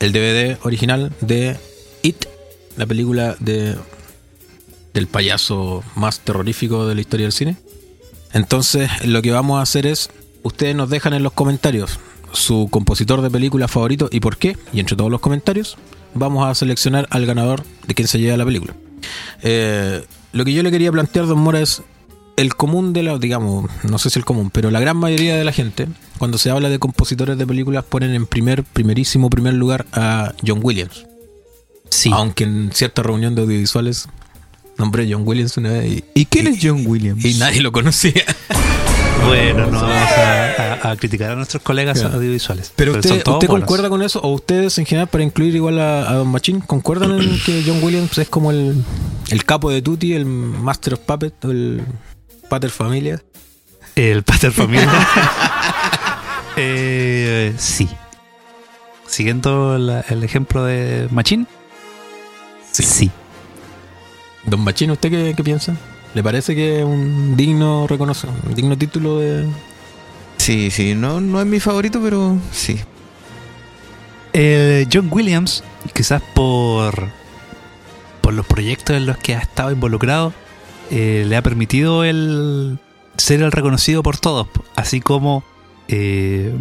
[0.00, 1.56] el DVD original de
[2.02, 2.26] It,
[2.76, 3.76] la película de
[4.94, 7.56] del payaso más terrorífico de la historia del cine.
[8.32, 10.10] Entonces, lo que vamos a hacer es,
[10.42, 11.98] ustedes nos dejan en los comentarios
[12.32, 15.76] su compositor de película favorito y por qué, y entre todos los comentarios
[16.14, 18.74] vamos a seleccionar al ganador de quien se lleva la película.
[19.42, 21.82] Eh, lo que yo le quería plantear, don Mora, es
[22.40, 25.44] el común de la, digamos, no sé si el común, pero la gran mayoría de
[25.44, 25.86] la gente,
[26.18, 30.60] cuando se habla de compositores de películas, ponen en primer, primerísimo primer lugar a John
[30.62, 31.06] Williams.
[31.90, 32.10] Sí.
[32.12, 34.08] Aunque en cierta reunión de audiovisuales
[34.78, 37.24] nombré John Williams una vez y, ¿Y quién es John Williams?
[37.24, 38.24] y nadie lo conocía.
[39.26, 42.16] Bueno, no vamos a, a- a criticar a nuestros colegas Claro.
[42.16, 42.72] audiovisuales.
[42.74, 44.18] Pero son usted, ¿usted concuerda con eso?
[44.22, 47.82] ¿O ustedes en general, para incluir igual a, a Don Machín, concuerdan en que John
[47.82, 48.82] Williams es como el,
[49.28, 51.82] el capo de Tutti, el Master of Puppet, el
[52.50, 53.22] Pater Familia?
[53.96, 54.90] El Pater Familia.
[56.56, 57.88] Eh, sí.
[59.06, 61.46] Siguiendo la- el ejemplo de Machín.
[62.70, 63.10] Sí.
[64.44, 65.74] Don Machín, ¿usted qué, qué piensa?
[66.12, 69.46] ¿Le parece que es un digno reconoce, un digno título de...
[70.36, 72.78] Sí, sí, no, no es mi favorito, pero sí.
[74.32, 75.62] Eh, John Williams,
[75.94, 77.08] quizás por,
[78.20, 80.32] por los proyectos en los que ha estado involucrado,
[80.90, 82.78] eh, le ha permitido el
[83.16, 84.48] ser el reconocido por todos.
[84.76, 85.44] Así como
[85.88, 86.52] eh,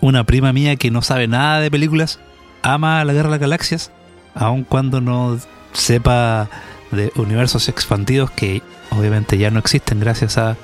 [0.00, 2.18] una prima mía que no sabe nada de películas
[2.62, 3.90] ama la Guerra de las Galaxias,
[4.34, 5.38] aun cuando no
[5.72, 6.48] sepa
[6.90, 10.56] de universos expandidos que obviamente ya no existen gracias a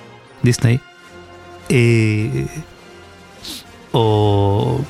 [0.42, 0.80] Disney.
[1.68, 2.46] Eh,
[3.92, 4.80] o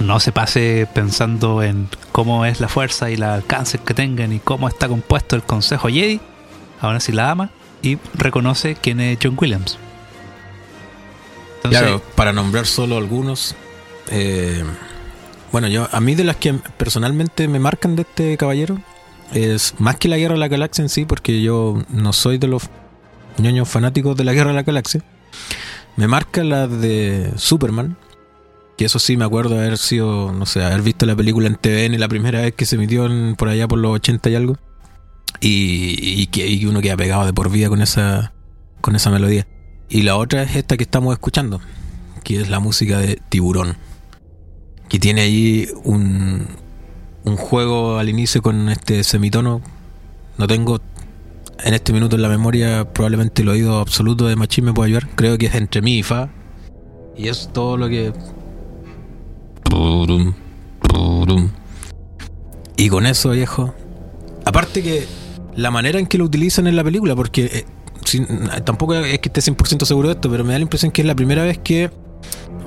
[0.00, 4.38] no se pase pensando en cómo es la fuerza y el alcance que tengan y
[4.38, 6.20] cómo está compuesto el Consejo Jedi.
[6.80, 7.50] Aún así la ama
[7.82, 9.78] y reconoce quién es John Williams.
[11.62, 13.54] Claro, para nombrar solo algunos.
[14.10, 14.64] eh,
[15.52, 18.80] bueno, yo a mí de las que personalmente me marcan de este caballero
[19.32, 22.46] es más que la Guerra de la Galaxia en sí, porque yo no soy de
[22.46, 22.62] los
[23.36, 25.02] ñoños fanáticos de la Guerra de la Galaxia.
[25.96, 27.96] Me marca la de Superman,
[28.78, 31.98] que eso sí me acuerdo haber sido, no sé, haber visto la película en TVN
[31.98, 34.56] la primera vez que se emitió en- por allá por los 80 y algo.
[35.38, 38.32] Y, y que uno queda pegado de por vida con esa,
[38.80, 39.46] con esa melodía.
[39.88, 41.60] Y la otra es esta que estamos escuchando,
[42.24, 43.76] que es la música de Tiburón.
[44.88, 46.46] Que tiene ahí un,
[47.24, 49.62] un juego al inicio con este semitono.
[50.36, 50.80] No tengo
[51.64, 55.08] en este minuto en la memoria probablemente el oído absoluto de Machín me puede ayudar.
[55.14, 56.30] Creo que es entre mi y fa.
[57.16, 58.12] Y es todo lo que...
[62.76, 63.74] Y con eso, viejo.
[64.44, 65.06] Aparte que
[65.56, 69.40] la manera en que lo utilizan en la película, porque eh, tampoco es que esté
[69.40, 71.90] 100% seguro de esto, pero me da la impresión que es la primera vez que,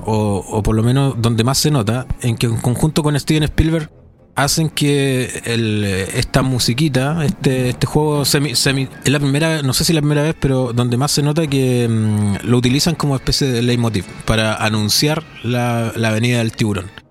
[0.04, 3.44] o, o por lo menos donde más se nota, en que en conjunto con Steven
[3.44, 3.90] Spielberg
[4.34, 9.72] hacen que el, eh, esta musiquita, este, este juego semi, semi, es la primera, no
[9.72, 13.16] sé si la primera vez, pero donde más se nota que mm, lo utilizan como
[13.16, 17.03] especie de leitmotiv para anunciar la, la venida del tiburón.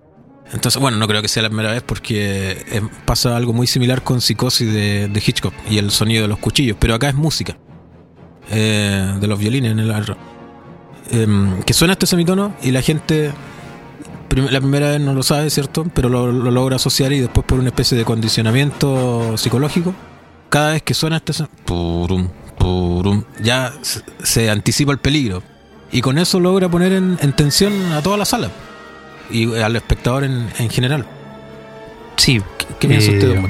[0.54, 4.02] Entonces, bueno, no creo que sea la primera vez porque eh, pasa algo muy similar
[4.04, 7.56] con Psicosis de, Hitchcock y el sonido de los cuchillos, pero acá es música.
[8.50, 10.16] Eh, de los violines en el arro.
[11.10, 13.32] Em, que suena este semitono y la gente
[14.50, 15.86] la primera vez no lo sabe, ¿cierto?
[15.92, 19.94] Pero lo, lo logra asociar y después por una especie de condicionamiento psicológico,
[20.50, 21.32] cada vez que suena este
[21.64, 25.42] purum, purum, ya se, se anticipa el peligro.
[25.90, 28.50] Y con eso logra poner en, en tensión a toda la sala
[29.30, 31.04] y al espectador en, en general.
[32.16, 32.42] sí.
[32.58, 33.40] ¿Qué, qué piensa eh, usted?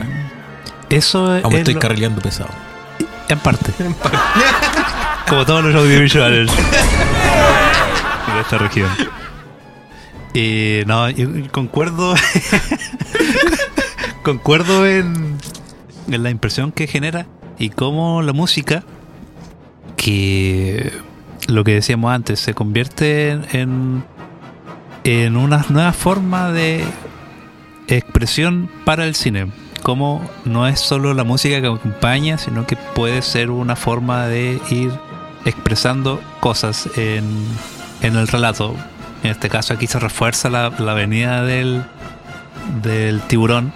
[0.90, 2.50] Eso me es estoy lo- carrileando pesado.
[3.28, 3.72] en parte.
[5.28, 6.50] Como todos los audiovisuales
[8.34, 8.90] de esta región.
[10.34, 12.14] Eh, no, yo concuerdo.
[14.22, 15.38] concuerdo en,
[16.08, 17.26] en la impresión que genera
[17.58, 18.82] y cómo la música,
[19.96, 20.92] que
[21.46, 24.04] lo que decíamos antes, se convierte en,
[25.04, 26.84] en, una nueva forma de
[27.88, 29.50] expresión para el cine.
[29.82, 34.60] Como no es solo la música que acompaña, sino que puede ser una forma de
[34.70, 34.90] ir
[35.44, 37.24] expresando cosas en,
[38.00, 38.74] en el relato.
[39.22, 41.84] En este caso aquí se refuerza la, la venida del,
[42.82, 43.72] del tiburón.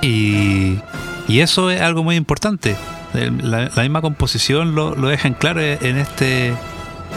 [0.00, 0.78] Y,
[1.26, 2.76] y eso es algo muy importante.
[3.14, 6.54] La, la misma composición lo, lo deja en claro en este,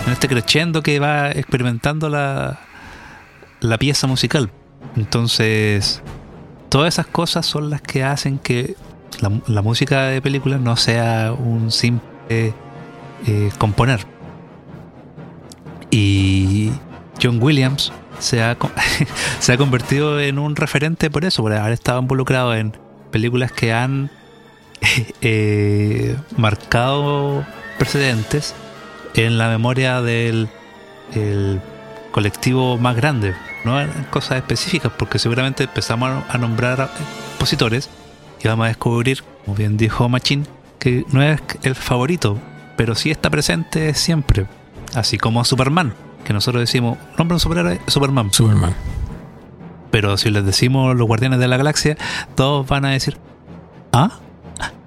[0.05, 2.59] en este crescendo que va experimentando la,
[3.59, 4.51] la pieza musical.
[4.95, 6.01] Entonces,
[6.69, 8.75] todas esas cosas son las que hacen que
[9.47, 14.05] la, música de películas no sea un simple eh, componer.
[15.91, 16.71] Y
[17.21, 18.57] John Williams se ha,
[19.39, 22.73] se ha convertido en un referente por eso, por haber estado involucrado en
[23.11, 24.11] películas que han
[25.21, 27.45] eh, marcado
[27.77, 28.53] precedentes
[29.15, 30.49] en la memoria del
[31.15, 31.59] el
[32.11, 33.33] colectivo más grande,
[33.65, 36.89] no en cosas específicas, porque seguramente empezamos a- nombrar
[37.31, 37.89] compositores
[38.43, 40.47] y vamos a descubrir, como bien dijo Machín,
[40.79, 42.37] que no es el favorito,
[42.77, 44.45] pero sí está presente siempre,
[44.95, 45.93] así como Superman,
[46.23, 48.73] que nosotros decimos, nombre un superhéroe, Superman, Superman.
[49.91, 51.97] pero si les decimos los Guardianes de la Galaxia,
[52.35, 53.17] todos van a decir,
[53.91, 54.11] ¿ah?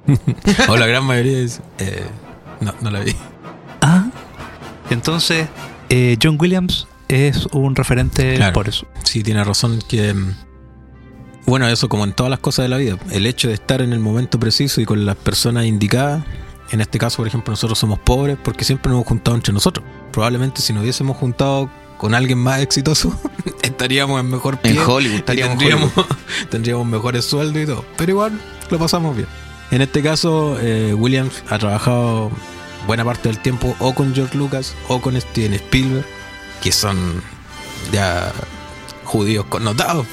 [0.68, 2.06] O la gran mayoría dice, eh,
[2.61, 3.14] no, no la vi.
[4.90, 5.49] Entonces,
[5.88, 8.53] eh, John Williams es un referente Claro.
[8.53, 8.87] por eso.
[9.05, 10.12] Sí, tiene razón que...
[10.14, 10.35] mm,
[11.47, 12.97] Bueno, eso como en todas las cosas de la vida.
[13.11, 16.23] El hecho de estar en el momento preciso y con las personas indicadas.
[16.71, 19.85] En este caso, por ejemplo, nosotros somos pobres porque siempre nos hemos juntado entre nosotros.
[20.12, 21.68] Probablemente si nos hubiésemos juntado
[21.99, 23.14] con alguien más exitoso,
[23.62, 24.71] estaríamos en mejor pie.
[24.73, 25.92] En Hollywood, estaríamos en tendríamos,
[26.51, 27.85] tendríamos mejores sueldos y todo.
[27.99, 28.40] Pero igual
[28.71, 29.29] lo pasamos bien.
[29.71, 32.31] En este caso, eh, Williams ha trabajado
[32.87, 36.05] buena parte del tiempo o con George Lucas o con Steven Spielberg,
[36.62, 37.23] que son
[37.92, 38.33] ya
[39.05, 40.07] judíos connotados.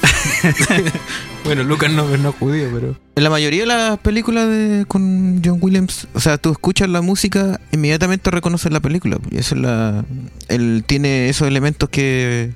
[1.44, 2.96] bueno, Lucas no, no es judío, pero...
[3.16, 7.02] En la mayoría de las películas de, con John Williams, o sea, tú escuchas la
[7.02, 9.18] música, inmediatamente reconoces la película.
[9.30, 10.04] Y eso es la.
[10.48, 12.52] Él tiene esos elementos que.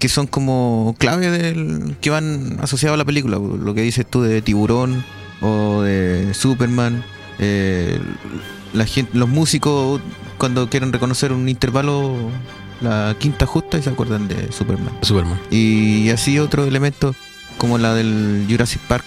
[0.00, 1.96] que son como clave del.
[2.00, 3.38] que van asociados a la película.
[3.38, 5.04] Lo que dices tú de Tiburón
[5.40, 7.04] o de Superman.
[7.38, 8.00] eh,
[8.72, 10.00] la gente, los músicos,
[10.38, 12.16] cuando quieren reconocer un intervalo,
[12.80, 14.92] la quinta justa, y se acuerdan de Superman.
[15.02, 15.38] Superman.
[15.50, 17.14] Y así otro elemento
[17.56, 19.04] como la del Jurassic Park.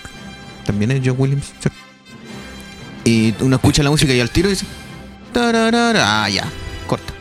[0.65, 1.51] También es John Williams.
[3.03, 4.65] Y uno escucha la música y al tiro dice...
[5.33, 6.45] "Tararara", Ah, ya,
[6.87, 7.13] corta.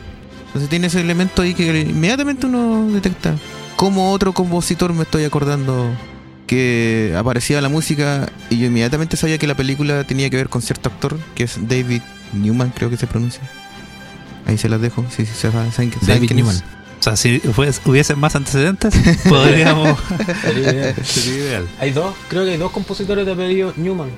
[0.47, 3.35] Entonces tiene ese elemento ahí que inmediatamente uno detecta.
[3.77, 5.89] Como otro compositor me estoy acordando
[6.45, 10.61] que aparecía la música y yo inmediatamente sabía que la película tenía que ver con
[10.61, 12.01] cierto actor, que es David
[12.33, 13.41] Newman, creo que se pronuncia.
[14.45, 16.45] Ahí se las dejo, si sí, se saben, saben David quién es.
[16.45, 16.63] Newman.
[16.99, 17.41] O sea, si
[17.85, 18.93] hubiesen más antecedentes,
[19.29, 19.97] podríamos...
[21.03, 21.67] Sería ideal.
[21.79, 24.09] Hay dos, creo que hay dos compositores de apellido Newman.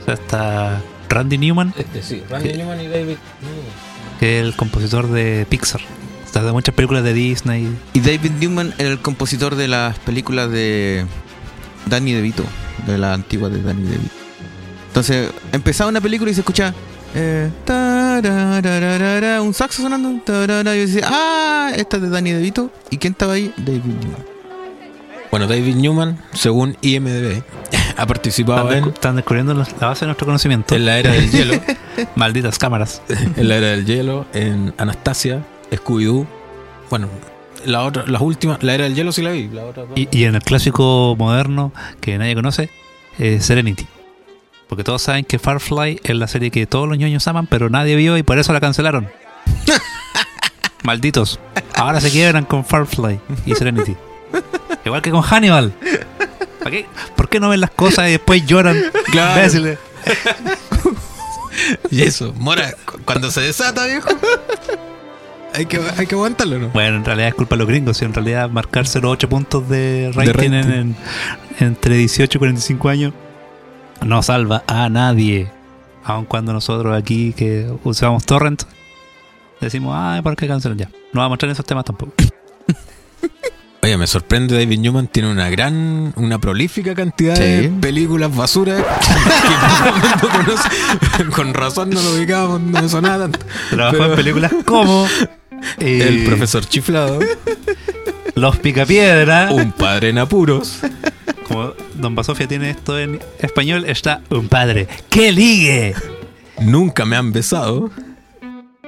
[0.00, 2.54] O sea, está Randy Newman, Este sí, Randy.
[2.54, 4.18] Newman y David Newman.
[4.18, 5.80] que es el compositor de Pixar.
[6.28, 7.68] O sea, de muchas películas de Disney.
[7.94, 11.06] Y David Newman era el compositor de las películas de
[11.86, 12.44] Danny DeVito,
[12.86, 14.14] de la antigua de Danny DeVito.
[14.88, 16.74] Entonces, empezaba una película y se escuchaba
[17.14, 17.50] eh,
[19.40, 22.70] un saxo sonando, tarara, y yo decía, ah, esta es de Danny DeVito.
[22.90, 23.52] ¿Y quién estaba ahí?
[23.56, 24.24] David Newman.
[25.30, 27.42] Bueno, David Newman, según IMDB,
[27.96, 30.74] ha participado Están, en, están descubriendo los- la base de nuestro conocimiento.
[30.74, 31.60] en la era del hielo,
[32.16, 33.02] Malditas cámaras.
[33.36, 36.26] en la era del hielo, en Anastasia, Scooby-Doo.
[36.88, 37.08] Bueno,
[37.66, 39.48] la otra, las últimas, la era del hielo sí la vi.
[39.48, 42.70] La otra, y en el clásico moderno que nadie conoce,
[43.18, 43.86] eh, Serenity.
[44.68, 47.96] Porque todos saben que Firefly es la serie que todos los ñoños aman, pero nadie
[47.96, 49.08] vio y por eso la cancelaron.
[50.84, 51.40] Malditos.
[51.74, 53.96] Ahora se quiebran con Firefly y Serenity.
[54.84, 55.72] Igual que con Hannibal.
[57.16, 58.76] ¿Por qué no ven las cosas y después lloran?
[59.10, 59.36] Claro.
[59.40, 59.78] Imbéciles.
[61.90, 64.08] Y eso, Mora, cu- cuando se desata, viejo,
[65.54, 66.68] hay que, hay que aguantarlo, ¿no?
[66.68, 68.00] Bueno, en realidad es culpa de los gringos.
[68.00, 70.52] Y en realidad marcarse los 8 puntos de rating, rating.
[70.52, 70.96] en- en-
[71.58, 73.12] entre 18 y 45 años
[74.04, 75.50] no salva a nadie.
[76.04, 78.62] Aun cuando nosotros aquí que usamos torrent
[79.60, 80.88] decimos, ah, ¿por qué cancelan ya?
[81.12, 82.12] No vamos a entrar en esos temas tampoco.
[83.82, 88.82] Oye, me sorprende David Newman tiene una gran, una prolífica cantidad de películas basura que
[89.80, 91.30] todo el mundo conoce.
[91.34, 93.38] Con razón no lo ubicábamos, no me sonaba tanto.
[93.70, 95.06] Trabajó Pero- en películas como
[95.78, 97.18] eh, El profesor chiflado,
[98.34, 99.50] Los Picapiedra.
[99.52, 100.80] un padre en apuros,
[101.48, 104.86] Como Don Basofia tiene esto en español, está un padre.
[105.08, 105.94] ¡Qué ligue!
[106.60, 107.90] nunca me han besado.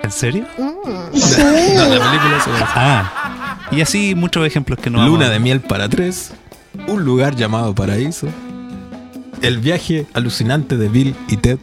[0.03, 0.47] ¿En serio?
[0.59, 3.59] No, la película se llama Ah.
[3.71, 6.33] Y así muchos ejemplos que no Luna de miel para tres,
[6.89, 8.27] un lugar llamado paraíso,
[9.43, 11.59] el viaje alucinante de Bill y Ted,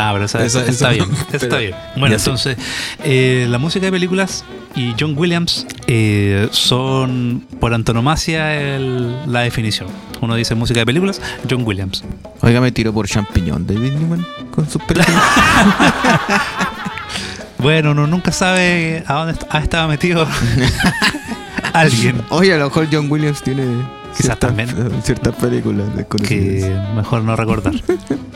[0.00, 1.06] Ah, pero esa está bien.
[1.30, 1.74] pero- está bien.
[1.96, 2.56] Bueno, entonces,
[3.02, 4.44] eh, la música de películas
[4.76, 9.88] y John Williams eh, son por antonomasia el- la definición.
[10.20, 12.04] Uno dice música de películas, John Williams.
[12.42, 15.18] Oiga, me tiró por champiñón David Newman con sus películas.
[17.58, 20.24] Bueno, uno nunca sabe a dónde ha estado metido
[21.72, 23.64] alguien Oye, a lo mejor John Williams tiene
[24.16, 24.68] Quizás también.
[25.02, 25.86] ciertas películas
[26.26, 27.72] que mejor no recordar.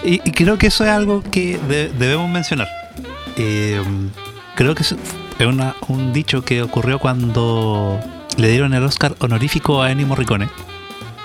[0.04, 2.66] Y, y creo que eso es algo que de- debemos mencionar.
[3.36, 3.80] Eh,
[4.56, 4.96] creo que es
[5.38, 8.00] es una- un dicho que ocurrió cuando
[8.36, 10.48] le dieron el Oscar honorífico a Ennio Morricone.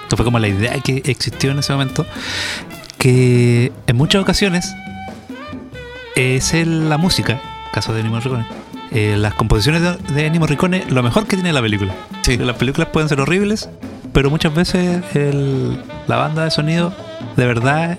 [0.04, 2.06] Esto fue como la idea que existió en ese momento.
[3.00, 4.72] Que en muchas ocasiones
[6.16, 8.46] es el- la música, caso de Ennio Morricone.
[8.92, 11.94] eh, las composiciones de, de Ennio Morricone, lo mejor que tiene la película.
[12.22, 12.38] Sí.
[12.38, 13.70] Las películas pueden ser horribles,
[14.14, 16.94] pero muchas veces el- la banda de sonido
[17.36, 17.98] de verdad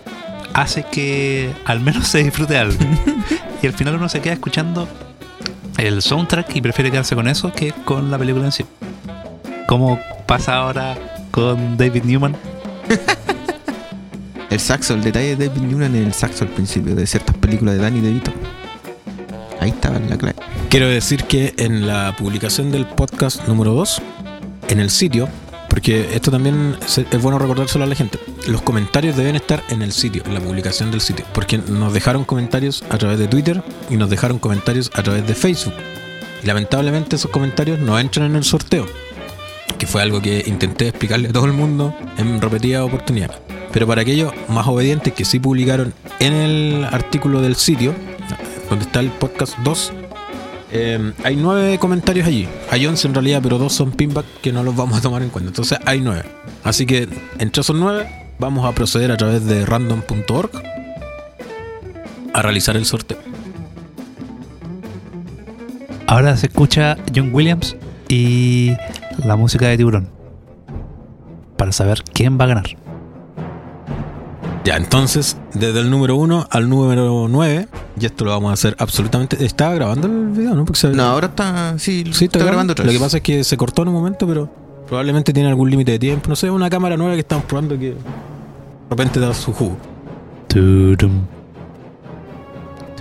[0.55, 2.77] hace que al menos se disfrute algo.
[3.63, 4.89] y al final uno se queda escuchando
[5.77, 8.65] el soundtrack y prefiere quedarse con eso que con la película en sí.
[9.67, 10.97] Como pasa ahora
[11.31, 12.37] con David Newman.
[14.51, 17.75] El saxo, el detalle de David Newman en el saxo al principio de ciertas películas
[17.75, 18.33] de Danny DeVito.
[19.61, 20.37] Ahí estaba la clave.
[20.71, 24.01] Quiero decir que en la publicación del podcast número 2,
[24.71, 25.29] en el sitio,
[25.69, 29.93] porque esto también es bueno recordárselo a la gente, los comentarios deben estar en el
[29.93, 33.97] sitio, en la publicación del sitio, porque nos dejaron comentarios a través de Twitter y
[33.97, 35.75] nos dejaron comentarios a través de Facebook.
[36.43, 38.87] Y lamentablemente esos comentarios no entran en el sorteo,
[39.79, 43.39] que fue algo que intenté explicarle a todo el mundo en repetidas oportunidades.
[43.73, 47.95] Pero para aquellos más obedientes que sí publicaron en el artículo del sitio,
[48.71, 49.93] donde está el podcast 2,
[50.71, 52.49] eh, hay nueve comentarios allí.
[52.71, 55.31] Hay 11 en realidad, pero dos son pinback que no los vamos a tomar en
[55.31, 55.49] cuenta.
[55.49, 56.25] Entonces hay nueve.
[56.65, 60.51] Así que entre esos nueve vamos a proceder a través de random.org
[62.35, 63.19] a realizar el sorteo.
[66.07, 67.77] Ahora se escucha John Williams
[68.09, 68.73] y
[69.25, 70.09] la música de Tiburón.
[71.57, 72.88] Para saber quién va a ganar.
[74.69, 78.77] Ya, entonces, desde el número 1 al número 9, y esto lo vamos a hacer
[78.79, 79.43] absolutamente.
[79.43, 80.67] ¿Estaba grabando el video, no?
[80.67, 81.79] Porque se- No, ahora está.
[81.79, 84.27] Sí, Sí, está, grabando otra Lo que pasa es que se cortó en un momento,
[84.27, 84.51] pero
[84.87, 86.29] probablemente tiene algún límite de tiempo.
[86.29, 87.97] No sé, una cámara nueva que estamos probando que de
[88.91, 89.79] repente da su jugo.
[90.49, 91.23] Turum.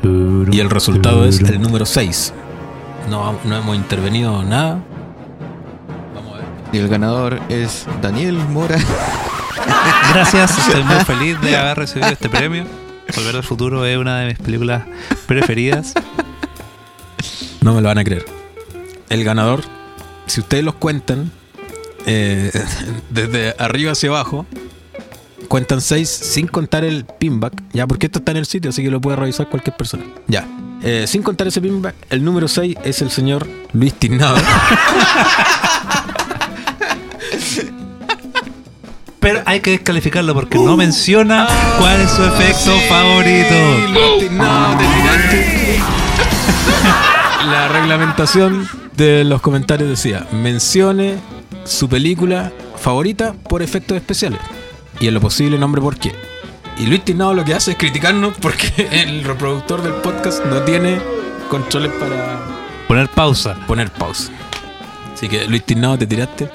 [0.01, 2.31] Turum, Y el resultado es el número 6.
[3.09, 4.79] No, no hemos intervenido nada.
[6.15, 6.45] Vamos a ver.
[6.71, 8.77] Y el ganador es Daniel Mora.
[10.13, 12.65] Gracias, estoy muy feliz de haber recibido este premio.
[13.15, 14.83] Volver al futuro es una de mis películas
[15.25, 15.93] preferidas.
[17.61, 18.25] No me lo van a creer.
[19.09, 19.63] El ganador,
[20.25, 21.31] si ustedes los cuentan,
[22.05, 22.51] eh,
[23.09, 24.45] desde arriba hacia abajo,
[25.47, 27.53] cuentan 6 sin contar el pinback.
[27.73, 30.03] Ya, porque esto está en el sitio, así que lo puede revisar cualquier persona.
[30.27, 30.47] Ya.
[30.83, 34.37] Eh, sin contar ese pinback, el número 6 es el señor Luis Tiznado.
[39.27, 43.55] Pero hay que descalificarlo porque no menciona cuál es su efecto favorito.
[43.91, 45.79] Luis Tiznado, te tiraste.
[47.51, 51.15] La reglamentación de los comentarios decía, mencione
[51.65, 54.39] su película favorita por efectos especiales.
[55.01, 56.13] Y en lo posible nombre por qué.
[56.77, 60.99] Y Luis Tiznado lo que hace es criticarnos porque el reproductor del podcast no tiene
[61.49, 62.39] controles para
[62.87, 63.57] Poner pausa.
[63.67, 64.31] poner pausa.
[65.13, 66.49] Así que Luis Tiznado te tiraste.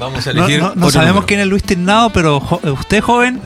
[0.00, 0.60] Vamos a elegir.
[0.74, 1.26] no- sabemos número.
[1.26, 3.40] quién es Luis Tiznado, pero jo- usted joven,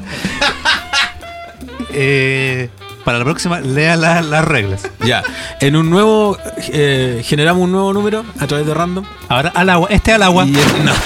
[1.91, 2.71] eh,
[3.05, 4.89] para la próxima lea la- las reglas.
[5.05, 5.23] Ya,
[5.61, 6.39] en un nuevo,
[6.69, 9.05] eh, generamos un nuevo número a través de random.
[9.29, 10.47] Ahora al agua, este al agua.
[10.47, 10.93] Y el- no.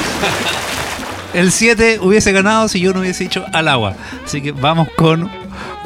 [1.34, 3.92] El 7 hubiese ganado si yo no hubiese dicho al agua.
[4.24, 5.30] Así que vamos con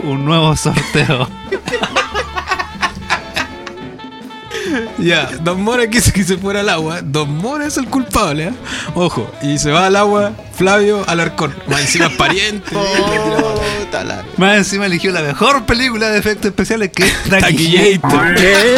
[0.05, 1.29] un nuevo sorteo.
[4.99, 7.01] Ya, Don Mora quiso que se fuera al agua.
[7.03, 8.53] Don Mora es el culpable, ¿eh?
[8.95, 11.55] Ojo, y se va al agua Flavio Alarcón.
[11.69, 12.71] Más encima es pariente.
[12.71, 18.35] Puta la- Más encima eligió la mejor película de efectos especiales que es Taquillator.
[18.35, 18.77] ¿Qué?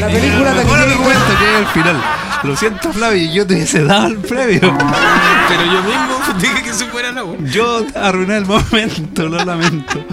[0.00, 2.02] La película de argumento que es el final.
[2.42, 4.60] Lo siento, Flavio, yo te hubiese dado el premio.
[4.60, 7.34] Pero yo mismo dije que se fuera al agua.
[7.50, 10.04] Yo arruiné el momento, lo lamento.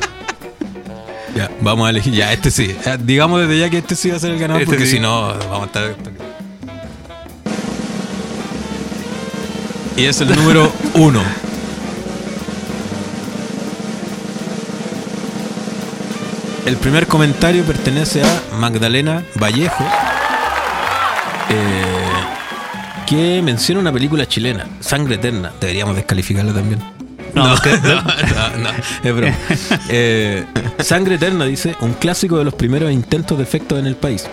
[1.35, 2.13] Ya, vamos a elegir.
[2.13, 2.75] Ya, este sí.
[2.85, 4.93] Ya, digamos desde ya que este sí va a ser el ganador Este porque sí.
[4.93, 5.95] si no, vamos a estar.
[9.97, 11.21] Y es el número uno.
[16.65, 19.83] El primer comentario pertenece a Magdalena Vallejo,
[21.49, 25.51] eh, que menciona una película chilena, Sangre Eterna.
[25.59, 26.81] Deberíamos descalificarla también.
[27.33, 28.69] No, no, que- no, no, no,
[29.03, 29.35] es broma.
[29.89, 30.45] Eh,
[30.79, 34.25] Sangre Eterna dice, un clásico de los primeros intentos de efectos en el país.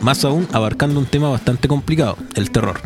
[0.00, 2.80] Más aún abarcando un tema bastante complicado, el terror.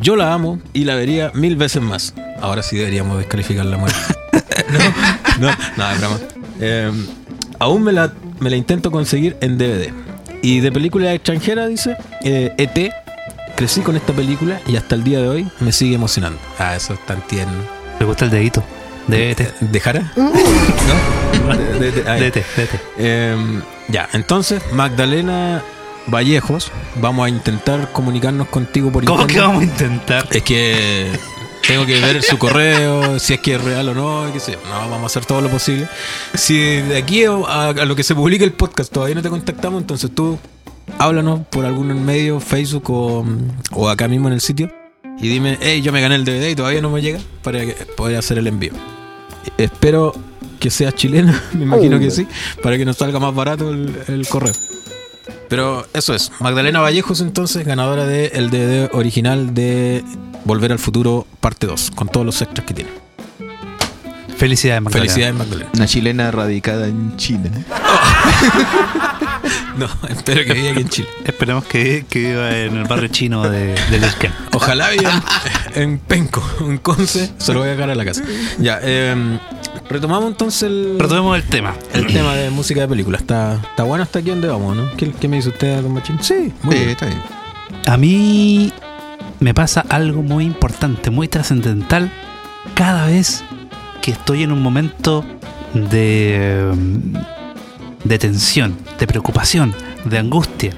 [0.00, 2.14] Yo la amo y la vería mil veces más.
[2.40, 3.98] Ahora sí deberíamos descalificar la muerte.
[5.40, 6.18] no, no, no, es broma.
[6.60, 6.92] Eh,
[7.58, 9.90] aún me la, me la intento conseguir en DVD.
[10.42, 12.92] Y de película extranjera, dice, eh, ET.
[13.56, 16.38] Crecí con esta película y hasta el día de hoy me sigue emocionando.
[16.58, 17.54] Ah, eso es tan tierno.
[17.98, 18.62] Me gusta el dedito.
[19.06, 19.60] De ET.
[19.60, 20.12] ¿De Jara?
[20.16, 21.52] ¿No?
[21.84, 22.36] ET, de ET.
[22.98, 23.36] Eh,
[23.88, 25.62] ya, entonces, Magdalena
[26.08, 29.46] Vallejos, vamos a intentar comunicarnos contigo por ¿Cómo que internet.
[29.48, 30.28] vamos a intentar?
[30.30, 31.10] Es que
[31.66, 34.58] tengo que ver su correo, si es que es real o no, qué sé yo.
[34.68, 35.88] No, vamos a hacer todo lo posible.
[36.34, 39.80] Si de aquí a, a lo que se publique el podcast todavía no te contactamos,
[39.80, 40.38] entonces tú
[40.98, 43.24] háblanos por algún medio, Facebook o,
[43.72, 44.70] o acá mismo en el sitio,
[45.18, 47.60] y dime, hey, yo me gané el DVD y todavía no me llega para
[47.96, 48.72] poder hacer el envío.
[49.56, 50.14] Espero
[50.60, 52.26] que sea chilena, me imagino que sí,
[52.62, 54.52] para que nos salga más barato el, el correo.
[55.48, 60.04] Pero eso es, Magdalena Vallejos entonces, ganadora del DVD original de
[60.44, 63.05] Volver al Futuro parte 2, con todos los extras que tiene.
[64.36, 65.12] Felicidades, Magdalena.
[65.12, 65.70] Felicidades Magdalena.
[65.74, 67.50] Una chilena radicada en China.
[69.76, 71.08] No, espero que viva aquí en Chile.
[71.24, 74.32] Esperemos que, que viva en el barrio chino de, de Luzquén.
[74.54, 75.22] Ojalá viva
[75.74, 78.22] en, en Penco, en Conce, se lo voy a dejar a la casa.
[78.58, 79.38] Ya, eh,
[79.90, 81.74] retomamos entonces el, Retomemos el tema.
[81.92, 83.18] el tema de música de película.
[83.18, 84.90] Está, está bueno hasta aquí donde vamos, ¿no?
[84.96, 86.18] ¿Qué, qué me dice usted, don Machín?
[86.22, 86.90] Sí, muy Sí, bien.
[86.90, 87.22] está bien.
[87.86, 88.72] A mí
[89.40, 92.10] me pasa algo muy importante, muy trascendental,
[92.74, 93.44] cada vez
[94.00, 95.24] que estoy en un momento
[95.74, 96.72] de,
[98.04, 99.74] de tensión, de preocupación,
[100.04, 100.72] de angustia.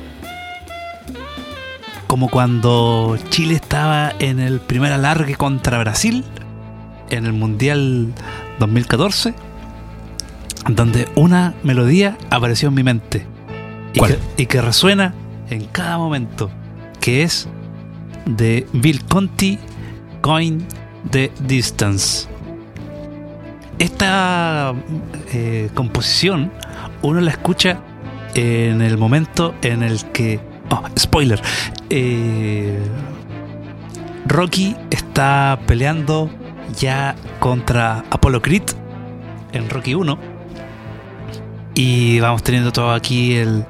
[2.07, 6.25] Como cuando Chile estaba en el primer alargue contra Brasil,
[7.11, 8.13] en el Mundial
[8.59, 9.35] 2014,
[10.69, 13.27] donde una melodía apareció en mi mente
[13.95, 14.19] y ¿Cuál?
[14.37, 15.15] que, y que resuena
[15.51, 16.51] en cada momento,
[17.01, 17.49] que es
[18.27, 19.59] de Bill Conti,
[20.21, 20.67] Coin
[21.11, 22.29] the Distance.
[23.79, 24.75] Esta
[25.33, 26.53] eh, composición
[27.03, 27.79] uno la escucha
[28.35, 30.41] en el momento en el que...
[30.99, 31.41] Spoiler.
[31.89, 32.79] eh,
[34.27, 36.29] Rocky está peleando
[36.79, 38.65] ya contra Apollo Creed
[39.53, 40.19] en Rocky 1.
[41.75, 43.65] Y vamos teniendo todo aquí el,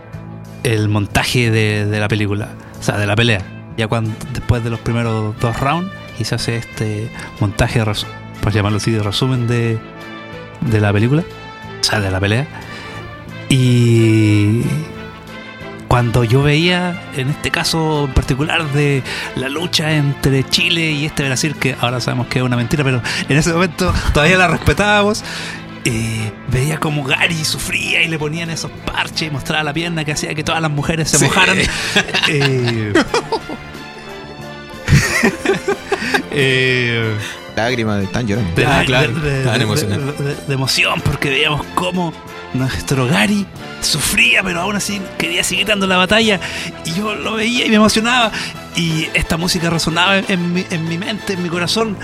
[0.64, 2.48] el montaje de, la película,
[2.78, 3.42] o sea, de la pelea.
[3.76, 7.82] Ya cuando después de los primeros dos rounds y se hace este montaje,
[8.40, 9.78] por llamarlo así, de resumen de,
[10.60, 11.22] de la película,
[11.80, 12.46] o sea, de la pelea.
[13.48, 14.62] Y
[15.88, 19.02] cuando yo veía, en este caso en particular, de
[19.36, 23.00] la lucha entre Chile y este Brasil, que ahora sabemos que es una mentira, pero
[23.28, 25.24] en ese momento todavía la respetábamos.
[25.84, 30.12] eh, veía como Gary sufría y le ponían esos parches y mostraba la pierna que
[30.12, 31.24] hacía que todas las mujeres se Sí.
[31.24, 31.56] mojaran.
[32.28, 32.92] Eh,
[36.30, 37.14] eh,
[37.58, 38.54] Lágrimas de tan llorando.
[38.54, 40.18] de, Ah, de- claro, de- estaban de- emocionados.
[40.18, 42.12] de- de- de emoción porque veíamos cómo
[42.54, 43.46] nuestro Gary
[43.80, 46.40] sufría, pero aún así quería seguir dando la batalla.
[46.84, 48.30] Y yo lo veía y me emocionaba.
[48.76, 51.96] Y esta música resonaba en mi, en mi mente, en mi corazón,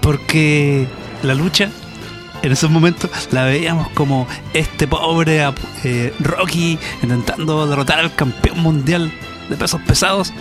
[0.00, 0.86] porque
[1.22, 1.68] la lucha
[2.42, 5.42] en esos momentos la veíamos como este pobre
[5.84, 9.10] eh, Rocky intentando derrotar al campeón mundial
[9.48, 10.32] de pesos pesados.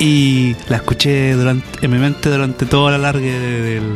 [0.00, 3.94] Y la escuché durante, en mi mente durante toda la larga del,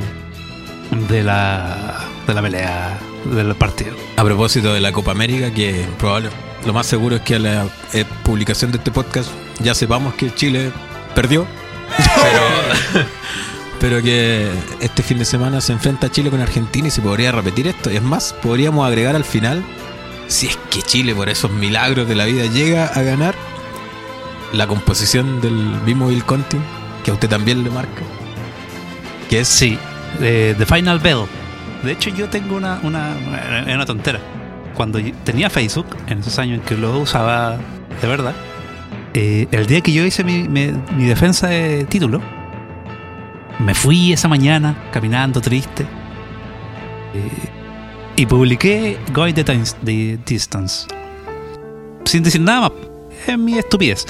[1.09, 3.95] de la de la pelea del partido.
[4.17, 6.31] A propósito de la Copa América, que probable,
[6.67, 9.31] lo más seguro es que a la eh, publicación de este podcast
[9.61, 10.73] ya sepamos que Chile
[11.15, 11.47] perdió,
[11.97, 13.07] pero,
[13.81, 14.51] pero que
[14.81, 17.91] este fin de semana se enfrenta Chile con Argentina y se podría repetir esto.
[17.91, 19.63] Y es más, podríamos agregar al final,
[20.27, 23.35] si es que Chile por esos milagros de la vida llega a ganar,
[24.53, 25.53] la composición del
[25.85, 26.59] mismo Bill Conti,
[27.05, 28.03] que a usted también le marca,
[29.29, 29.79] que es Sí,
[30.21, 31.25] de The Final Bell.
[31.83, 33.15] De hecho, yo tengo una, una,
[33.75, 34.21] una, tontera.
[34.75, 37.57] Cuando tenía Facebook, en esos años en que lo usaba
[38.01, 38.35] de verdad,
[39.13, 42.21] eh, el día que yo hice mi, mi- mi defensa de título,
[43.59, 45.83] me fui esa mañana caminando triste
[47.15, 47.31] eh,
[48.17, 50.87] y publiqué Going the, Times- the Distance.
[52.05, 52.73] Sin decir nada más.
[53.27, 54.07] Es mi estupidez.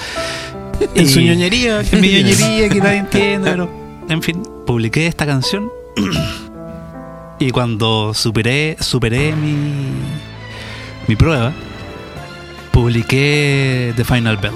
[0.95, 1.81] en su ñoñería.
[1.81, 3.69] en mi ñoñería que nadie entiende, pero
[4.09, 5.69] en fin, publiqué esta canción
[7.39, 9.55] y cuando superé, superé mi,
[11.07, 11.53] mi prueba,
[12.71, 14.53] publiqué The Final Bell.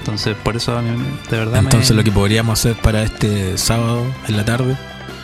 [0.00, 0.90] Entonces, por eso a mí,
[1.30, 4.76] de verdad me- Entonces lo que podríamos hacer para este sábado en la tarde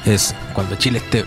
[0.07, 1.25] es cuando Chile esté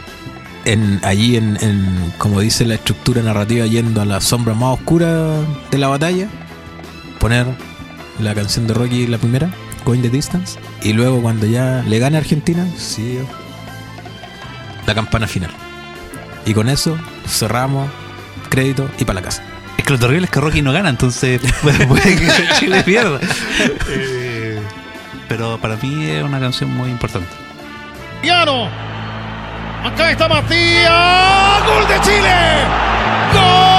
[0.64, 5.34] en, allí en, en, como dice la estructura narrativa, yendo a la sombra más oscura
[5.70, 6.28] de la batalla,
[7.22, 7.46] poner
[8.20, 9.50] la canción de Rocky, la primera,
[9.86, 13.20] Going the Distance, y luego cuando ya le gane a Argentina, sí,
[14.88, 15.52] la campana final.
[16.46, 16.98] Y con eso
[17.28, 17.90] cerramos,
[18.50, 19.44] crédito y para la casa.
[19.78, 23.20] Es que lo terrible es que Rocky no gana, entonces puede, puede que Chile pierda.
[23.88, 24.60] Eh,
[25.30, 27.30] pero para mí es una canción muy importante.
[28.22, 28.68] Cristiano.
[29.84, 31.64] Acá está Matías.
[31.66, 32.36] Gol de Chile.
[33.34, 33.71] Gol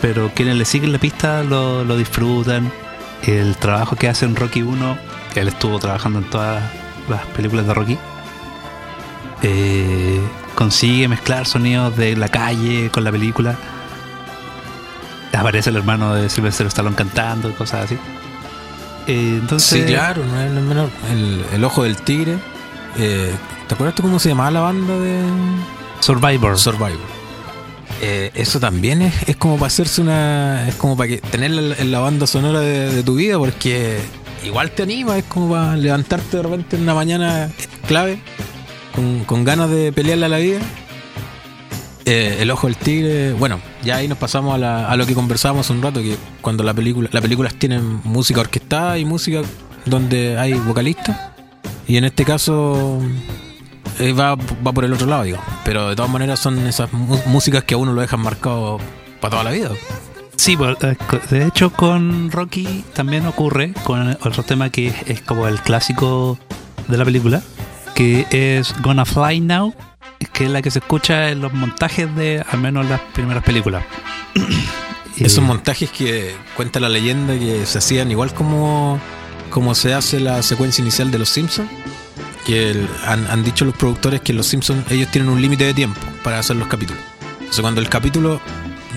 [0.00, 2.70] pero quienes le siguen la pista lo, lo disfrutan.
[3.24, 4.98] El trabajo que hace en Rocky 1,
[5.32, 6.62] que él estuvo trabajando en todas
[7.08, 7.98] las películas de Rocky,
[9.42, 10.20] eh,
[10.54, 13.56] consigue mezclar sonidos de la calle con la película.
[15.32, 17.94] Aparece el hermano de Sylvester Stallone cantando y cosas así.
[19.06, 20.90] Eh, entonces, Sí, claro, no es menor.
[21.10, 22.38] El, el ojo del tigre.
[22.98, 23.34] eh,
[23.66, 25.22] ¿Te acuerdas tú cómo se llamaba la banda de
[26.00, 26.58] Survivor.
[26.58, 27.21] Survivor?
[28.00, 30.68] Eh, eso también es, es como para hacerse una.
[30.68, 33.98] Es como para que tenerla en la banda sonora de, tu vida, porque
[34.44, 37.50] igual te anima, es como para levantarte de repente en una mañana
[37.86, 38.20] clave,
[38.94, 40.58] con, con ganas de pelearle a la vida.
[42.04, 45.14] Eh, el ojo del tigre, bueno, ya ahí nos pasamos a, la- a lo que
[45.14, 49.42] conversábamos un rato, que cuando la película, las películas tienen música orquestada y música
[49.86, 51.16] donde hay vocalistas,
[51.86, 53.00] y en este caso
[53.98, 55.38] eh, va, va por el otro lado, digo.
[55.64, 58.78] Pero de todas maneras son esas músicas que a uno lo dejan marcado
[59.20, 59.70] para toda la vida.
[60.36, 60.96] Sí, pues, eh,
[61.30, 66.38] de hecho con Rocky también ocurre con otro tema que es, como el clásico
[66.88, 67.42] de la película,
[67.94, 69.74] que es Gonna Fly Now,
[70.32, 73.84] que es la que se escucha en los montajes de al menos las primeras películas.
[75.16, 78.98] Esos montajes que cuenta la leyenda que se hacían igual como,
[79.50, 81.70] como se hace la secuencia inicial de Los Simpsons.
[82.46, 86.00] Que han, han dicho los productores que Los Simpsons ellos tienen un límite de tiempo
[86.24, 87.02] para hacer los capítulos.
[87.38, 88.40] Entonces cuando el capítulo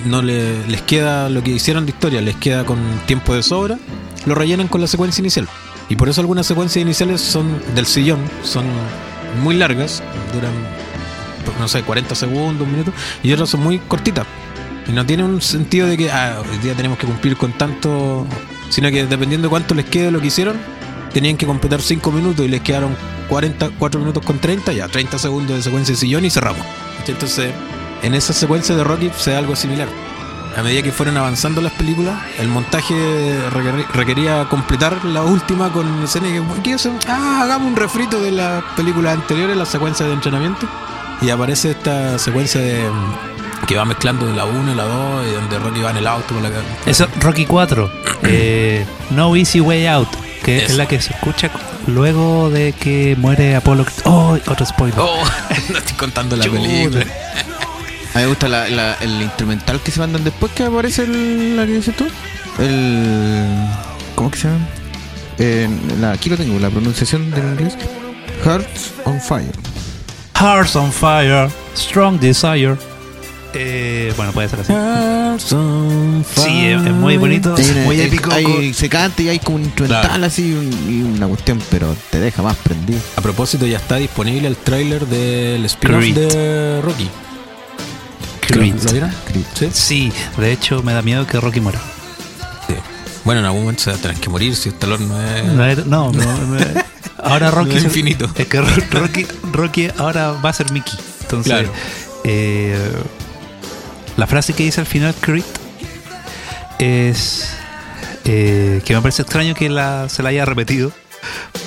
[0.05, 3.77] no le- les queda lo que hicieron de historia, les queda con tiempo de sobra,
[4.25, 5.47] lo rellenan con la secuencia inicial.
[5.89, 8.65] Y por eso algunas secuencias iniciales son del sillón, son
[9.43, 10.01] muy largas,
[10.33, 10.51] duran,
[11.59, 12.91] no sé, 40 segundos, un minuto,
[13.21, 14.25] y otras son muy cortitas.
[14.87, 18.25] Y no tiene un sentido de que ah, hoy día tenemos que cumplir con tanto,
[18.69, 20.57] sino que dependiendo de cuánto les quede lo que hicieron,
[21.13, 22.95] tenían que completar 5 minutos y les quedaron
[23.27, 26.65] 44 minutos con 30, ya 30 segundos de secuencia de sillón y cerramos.
[27.07, 27.51] Entonces,
[28.03, 29.87] en esa secuencia de Rocky se da algo similar.
[30.57, 32.93] A medida que fueron avanzando las películas, el montaje
[33.51, 36.77] requer- requería completar la última con escenas que, ¿qué?
[37.09, 40.65] Ah, hagamos un refrito de las películas anteriores, la secuencia de entrenamiento.
[41.21, 45.27] Y aparece esta secuencia de mm, que va mezclando de la 1 y la 2
[45.27, 46.49] y donde Rocky va en el auto la
[46.85, 47.91] Eso, Rocky 4.
[48.23, 50.07] eh, no Easy Way Out.
[50.45, 51.49] Que es la que se escucha
[51.87, 53.85] luego de que muere Apolo.
[54.05, 54.99] Oh, otro spoiler.
[54.99, 55.23] Oh,
[55.71, 57.01] no estoy contando la película.
[57.01, 61.57] A mí me gusta la- la- el instrumental que se mandan después que aparece el,
[61.57, 62.05] la que dices tú.
[62.59, 63.67] El.
[64.15, 64.65] ¿Cómo que se llama?
[65.39, 65.67] Eh,
[65.99, 67.75] la, aquí lo tengo, la pronunciación del inglés.
[68.45, 69.51] Hearts on Fire.
[70.39, 72.77] Hearts on Fire, Strong Desire.
[73.57, 74.73] Eh, bueno, puede ser así.
[76.35, 78.31] Sí, es, es muy bonito, una- muy épico.
[78.31, 80.25] hay- se canta y hay como un instrumental Claro.
[80.25, 82.99] así un- y una cuestión, pero te deja más prendido.
[83.15, 86.15] A propósito, ya está disponible el tráiler del spin-off Creed.
[86.15, 87.09] de Rocky.
[88.41, 88.75] Creed.
[88.83, 89.11] ¿Lo vieron?
[89.55, 89.69] Sí.
[89.73, 91.79] Sí, de hecho me da miedo que Rocky muera.
[92.67, 92.75] Sí.
[93.23, 95.43] Bueno, en algún momento se va a tener que morir si Stallone no es.
[95.45, 96.57] No, era- no, no, no-
[97.23, 98.29] ahora Rocky No es infinito.
[98.35, 100.93] Es que Ro- Rocky, Rocky ahora va a ser Mickey.
[101.21, 101.71] Entonces, Claro.
[102.23, 102.77] eh,
[104.17, 105.43] la frase que dice al final Creed
[106.79, 107.49] es
[108.25, 110.91] eh, que me parece extraño que la, se la haya repetido,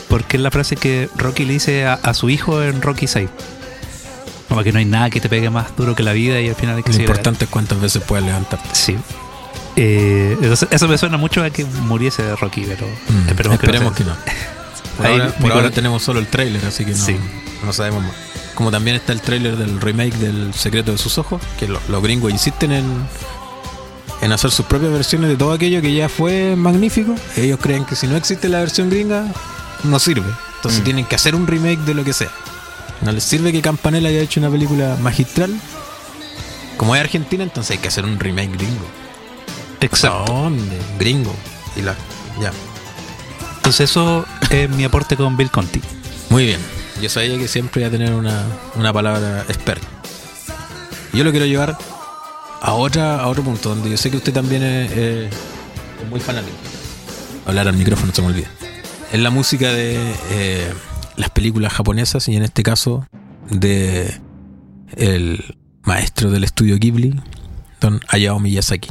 [0.09, 3.29] porque es la frase que Rocky le dice a, a su hijo en Rocky 6.
[4.49, 6.55] Como que no hay nada que te pegue más duro que la vida y al
[6.55, 8.69] final hay que Lo importante es cuántas veces puedes levantarte.
[8.73, 8.97] Sí.
[9.77, 14.17] Eh, eso, eso me suena mucho a que muriese Rocky, pero Mm, esperemos, que no.
[14.99, 17.17] Por, Ahí, ahora, por ahora tenemos solo el tráiler, así que no, Sí.
[17.65, 18.13] no sabemos más.
[18.55, 22.03] Como también está el tráiler del remake del Secreto de sus Ojos, que lo- los
[22.03, 22.85] gringos insisten en,
[24.21, 27.15] en hacer sus propias versiones de todo aquello que ya fue magnífico.
[27.37, 29.27] Ellos creen que si no existe la versión gringa,
[29.85, 30.29] no sirve.
[30.57, 30.85] Entonces Mm.
[30.85, 32.31] tienen que hacer un remake de lo que sea.
[33.01, 35.55] No les sirve que Campanella haya hecho una película magistral.
[36.77, 38.87] Como es Argentina, entonces hay que hacer un remake gringo.
[39.81, 40.33] Exacto.
[40.33, 40.77] ¿A dónde?
[40.99, 41.33] Gringo.
[41.77, 41.95] Y la,
[42.41, 42.51] ya.
[43.59, 45.81] Entonces eso es mi aporte con Bill Conti.
[46.31, 46.61] Muy bien.
[47.03, 48.45] Yo sabía que siempre iba a tener una,
[48.75, 49.87] una palabra experta.
[51.13, 51.77] Yo lo quiero llevar
[52.61, 55.33] a otra a otro punto donde yo sé que usted también es,
[56.11, 56.57] muy fanático.
[57.47, 58.49] Hablar al micrófono se me olvida.
[59.13, 59.97] Es la música de
[60.31, 60.73] eh,
[61.17, 63.07] las películas japonesas y en este caso
[63.51, 64.21] de
[64.97, 67.21] el maestro del estudio Ghibli,
[67.81, 68.91] don Hayao Miyazaki.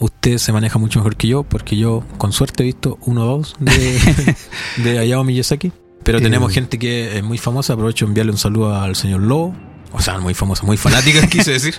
[0.00, 3.38] Usted se maneja mucho mejor que yo porque yo con suerte he visto uno o
[3.38, 4.36] dos de,
[4.84, 5.72] de Hayao Miyazaki.
[6.04, 6.22] Pero Eh.
[6.22, 7.72] tenemos gente que es muy famosa.
[7.72, 9.54] Aprovecho de enviarle un saludo al señor Lobo.
[9.92, 11.74] O sea, muy famosa, muy fanática, quise decir.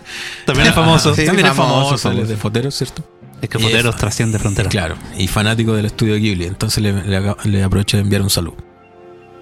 [0.46, 1.14] También es famoso.
[1.16, 3.04] Sí, También es famoso, famoso, de Foteros, ¿cierto?
[3.42, 4.70] Es que Foteros trasciende fronteras.
[4.72, 6.46] Claro, y fanático del estudio Ghibli.
[6.46, 8.58] Entonces le, le le aprovecho de enviar un saludo.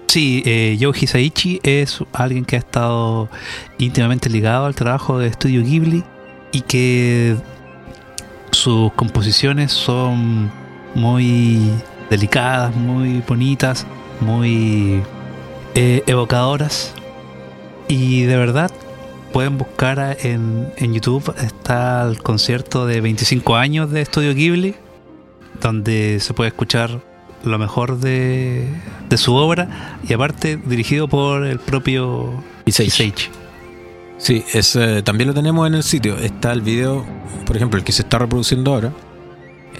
[0.06, 3.28] Sí, eh, Joe Hisaichi es alguien que ha estado
[3.78, 6.02] íntimamente ligado al trabajo de Estudio Ghibli
[6.52, 7.36] y que
[8.68, 10.50] sus composiciones son
[10.94, 11.70] muy
[12.10, 13.86] delicadas, muy bonitas,
[14.20, 15.00] muy
[15.74, 16.92] eh, evocadoras
[17.88, 18.70] y de verdad
[19.32, 24.74] pueden buscar en, en YouTube está el concierto de 25 años de Estudio Ghibli
[25.62, 27.00] donde se puede escuchar
[27.44, 28.68] lo mejor de,
[29.08, 33.37] de su obra y aparte dirigido por el propio Hisaichi.
[34.18, 36.16] Sí, es, eh, también lo tenemos en el sitio.
[36.18, 37.06] Está el video,
[37.46, 38.92] por ejemplo, el que se está reproduciendo ahora.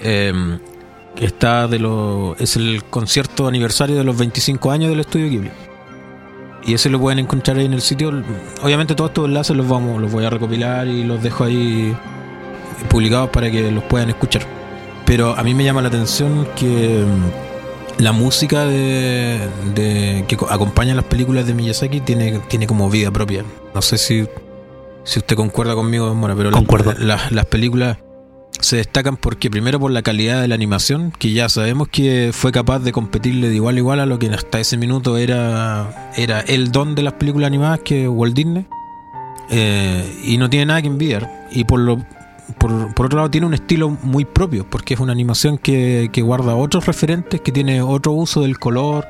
[0.01, 0.33] eh,
[1.17, 5.51] está de lo, es el concierto aniversario de los 25 años del estudio Ghibli.
[6.65, 8.11] Y ese lo pueden encontrar ahí en el sitio.
[8.63, 11.95] Obviamente todos estos enlaces los vamos, los voy a recopilar y los dejo ahí
[12.89, 14.43] publicados para que los puedan escuchar.
[15.05, 17.48] Pero a mí me llama la atención que mm,
[17.99, 19.39] la música de,
[19.75, 23.43] de- que co- acompaña las películas de Miyazaki tiene, tiene como vida propia.
[23.75, 24.25] No sé si,
[25.03, 26.93] si usted concuerda conmigo, Mora, pero las- Concuerdo.
[26.97, 27.97] las, las películas
[28.61, 32.51] se destacan porque primero por la calidad de la animación, que ya sabemos que fue
[32.51, 36.41] capaz de competirle de igual a igual a lo que hasta ese minuto era, era
[36.41, 38.65] el don de las películas animadas que Walt Disney.
[39.51, 41.47] Eh, y no tiene nada que envidiar.
[41.51, 42.05] Y por lo
[42.57, 46.21] por, por otro lado tiene un estilo muy propio, porque es una animación que, que
[46.21, 49.05] guarda otros referentes, que tiene otro uso del color,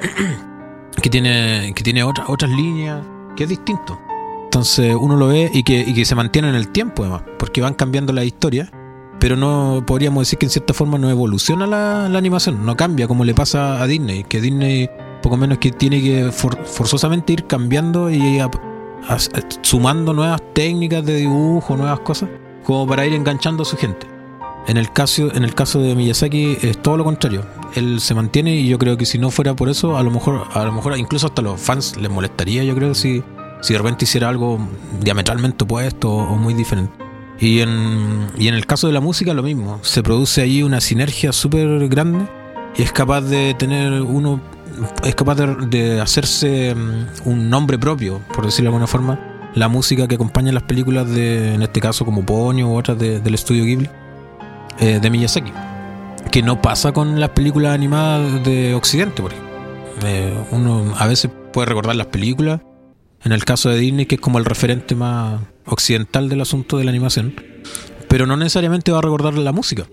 [1.02, 3.02] que tiene, que tiene otra- otras líneas,
[3.36, 3.98] que es distinto.
[4.44, 7.60] Entonces uno lo ve y que, y que se mantiene en el tiempo además, porque
[7.60, 8.70] van cambiando la historia,
[9.20, 13.06] pero no podríamos decir que en cierta forma no evoluciona la, la animación, no cambia
[13.06, 14.88] como le pasa a Disney, que Disney
[15.22, 18.40] poco menos que tiene que for- forzosamente ir cambiando y
[19.62, 22.28] sumando nuevas técnicas de dibujo, nuevas cosas
[22.64, 24.06] como para ir enganchando a su gente.
[24.66, 27.44] En el caso, en el caso de Miyazaki es todo lo contrario.
[27.74, 30.46] Él se mantiene y yo creo que si no fuera por eso, a lo mejor,
[30.52, 33.22] a lo mejor incluso hasta los fans les molestaría, yo creo, si,
[33.62, 34.58] si de repente hiciera algo
[35.00, 36.92] diametralmente opuesto o, muy diferente.
[37.38, 39.78] Y en, y en el caso de la música lo mismo.
[39.82, 42.28] Se produce allí una sinergia súper grande
[42.76, 44.40] y es capaz de tener uno,
[45.02, 49.29] es capaz de, de hacerse mm, un nombre propio, por decirlo de alguna forma.
[49.54, 53.20] La música que acompaña las películas de, en este caso como Ponyo u otras de-
[53.20, 53.88] del estudio Ghibli,
[54.78, 55.52] eh, de Miyazaki.
[56.30, 59.50] Que no pasa con las películas animadas de Occidente, por ejemplo.
[60.06, 62.60] Eh, uno a veces puede recordar las películas.
[63.24, 66.84] En el caso de Disney, que es como el referente más occidental del asunto de
[66.84, 67.34] la animación.
[68.08, 69.84] Pero no necesariamente va a recordar la música.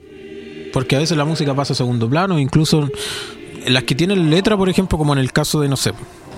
[0.72, 2.90] Porque a veces la música pasa a segundo plano, incluso
[3.68, 5.92] las que tienen letra, por ejemplo, como en el caso de, no sé,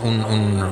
[0.03, 0.63] un-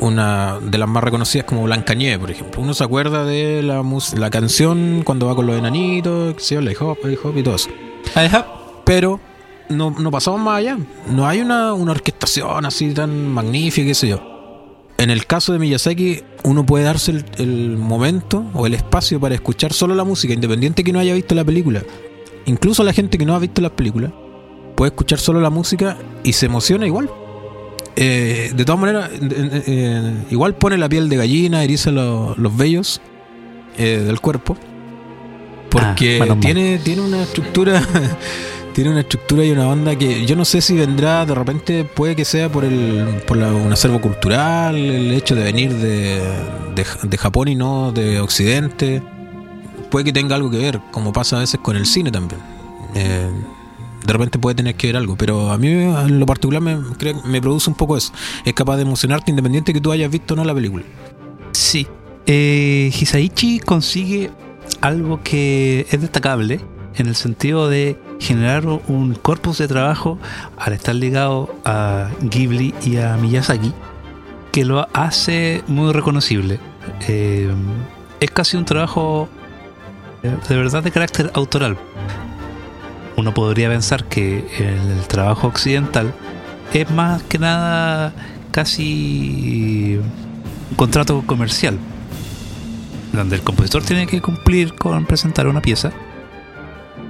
[0.00, 2.62] una de las más reconocidas como Blancanieves, por ejemplo.
[2.62, 3.82] Uno se acuerda de la,
[4.16, 7.56] la canción cuando va con los enanitos, yo, la hip hop, hip hop y todo
[7.56, 7.70] eso
[8.84, 9.20] pero
[9.68, 10.78] no, no pasamos más allá.
[11.10, 14.84] No hay una, una orquestación así tan magnífica, qué sé yo.
[14.98, 19.34] En el caso de Miyazaki, uno puede darse el, el momento o el espacio para
[19.34, 21.82] escuchar solo la música, independiente que no haya visto la película.
[22.46, 24.12] Incluso la gente que no ha visto las películas
[24.76, 27.10] puede escuchar solo la música y se emociona igual.
[27.96, 32.34] Eh, de todas maneras, eh, eh, eh, igual pone la piel de gallina, eriza lo-
[32.36, 33.00] los vellos
[33.78, 34.56] eh, del cuerpo.
[35.70, 37.82] Porque Ah, tiene, tiene una estructura
[38.74, 42.14] tiene una estructura y una banda que yo no sé si vendrá de repente puede
[42.14, 46.20] que sea por el por la- un acervo cultural el hecho de venir de,
[46.74, 49.02] de, de Japón y no de Occidente
[49.90, 52.40] puede que tenga algo que ver como pasa a veces con el cine también
[52.94, 53.28] Eh,
[54.06, 57.20] de repente puede tener que ver algo pero a mí en lo particular me, creo-
[57.24, 58.12] me produce un poco eso
[58.44, 60.84] es capaz de emocionarte independiente que tú hayas visto o no la película
[61.52, 61.86] Sí.
[62.26, 64.30] Eh, Hisaichi consigue
[64.80, 66.60] algo que es destacable
[66.96, 70.18] en el sentido de generar un corpus de trabajo
[70.58, 73.72] al estar ligado a Ghibli y a Miyazaki
[74.52, 76.58] que lo hace muy reconocible.
[77.08, 77.50] Eh,
[78.20, 79.28] es casi un trabajo
[80.22, 81.76] eh, de verdad de carácter autoral.
[83.16, 86.12] Uno podría pensar que el trabajo occidental
[86.72, 88.12] es más que nada
[88.50, 89.98] casi
[90.70, 91.78] un contrato comercial,
[93.12, 95.92] donde el compositor tiene que cumplir con presentar una pieza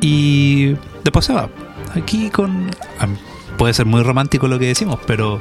[0.00, 1.48] y después se va.
[1.94, 3.08] Aquí con ah,
[3.56, 5.40] puede ser muy romántico lo que decimos, pero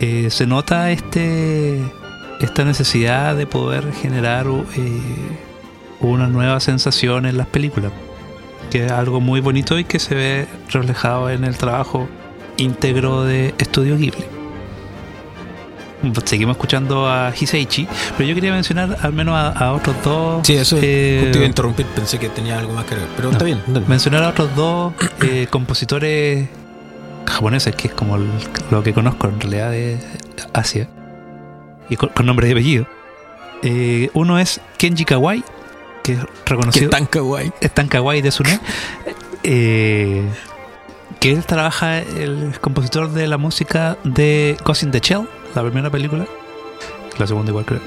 [0.00, 1.80] eh, se nota este
[2.40, 4.46] esta necesidad de poder generar
[4.76, 5.00] eh,
[6.00, 7.92] una nueva sensación en las películas,
[8.74, 12.08] que es algo muy bonito y que se ve reflejado en el trabajo
[12.56, 14.24] íntegro de Estudio Ghibli.
[16.24, 20.44] Seguimos escuchando a Hisaichi, pero yo quería mencionar al menos a, a otros dos.
[20.44, 23.28] sí eso eh, justo iba a interrumpir pensé que tenía algo más que ver pero
[23.28, 23.32] No.
[23.34, 23.86] está bien dale.
[23.86, 26.48] mencionar a otros dos eh, compositores
[27.26, 28.28] japoneses, que es como el-
[28.72, 29.98] lo que conozco en realidad de
[30.52, 30.88] Asia,
[31.88, 32.86] y con, con nombre y apellido.
[33.62, 35.44] Eh, uno es Kenji Kawai,
[36.04, 36.90] que es que reconocido.
[36.90, 38.60] tan kawaii es tan kawaii de Sune.
[39.46, 40.22] Eh,
[41.20, 45.90] que él trabaja, el compositor de la música de Ghost in the Shell, la primera
[45.90, 46.26] película.
[47.18, 47.80] La segunda igual creo.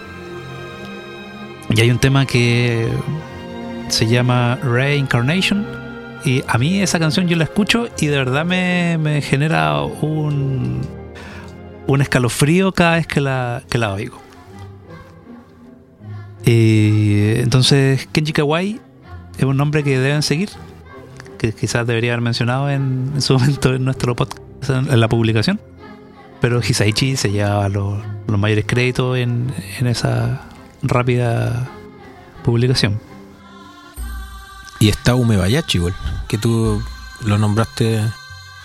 [1.69, 2.87] Y hay un tema que
[3.89, 5.65] se llama Reincarnation.
[6.23, 10.81] Y a mí esa canción yo la escucho y de verdad me, me genera un,
[11.87, 14.26] un escalofrío cada vez que la, que la oigo.
[16.49, 18.79] Eh, entonces, Kenji Kawai
[19.37, 20.49] es un nombre que deben seguir,
[21.37, 25.09] que quizás debería haber mencionado en, en su momento en nuestro podcast, en, en la
[25.09, 25.59] publicación.
[26.39, 30.41] Pero Hisaichi se lleva los, los mayores créditos en, en esa
[30.83, 31.67] rápida
[32.43, 32.99] publicación.
[34.79, 35.95] y está Umebayashi igual
[36.29, 36.81] que tú
[37.25, 37.99] lo nombraste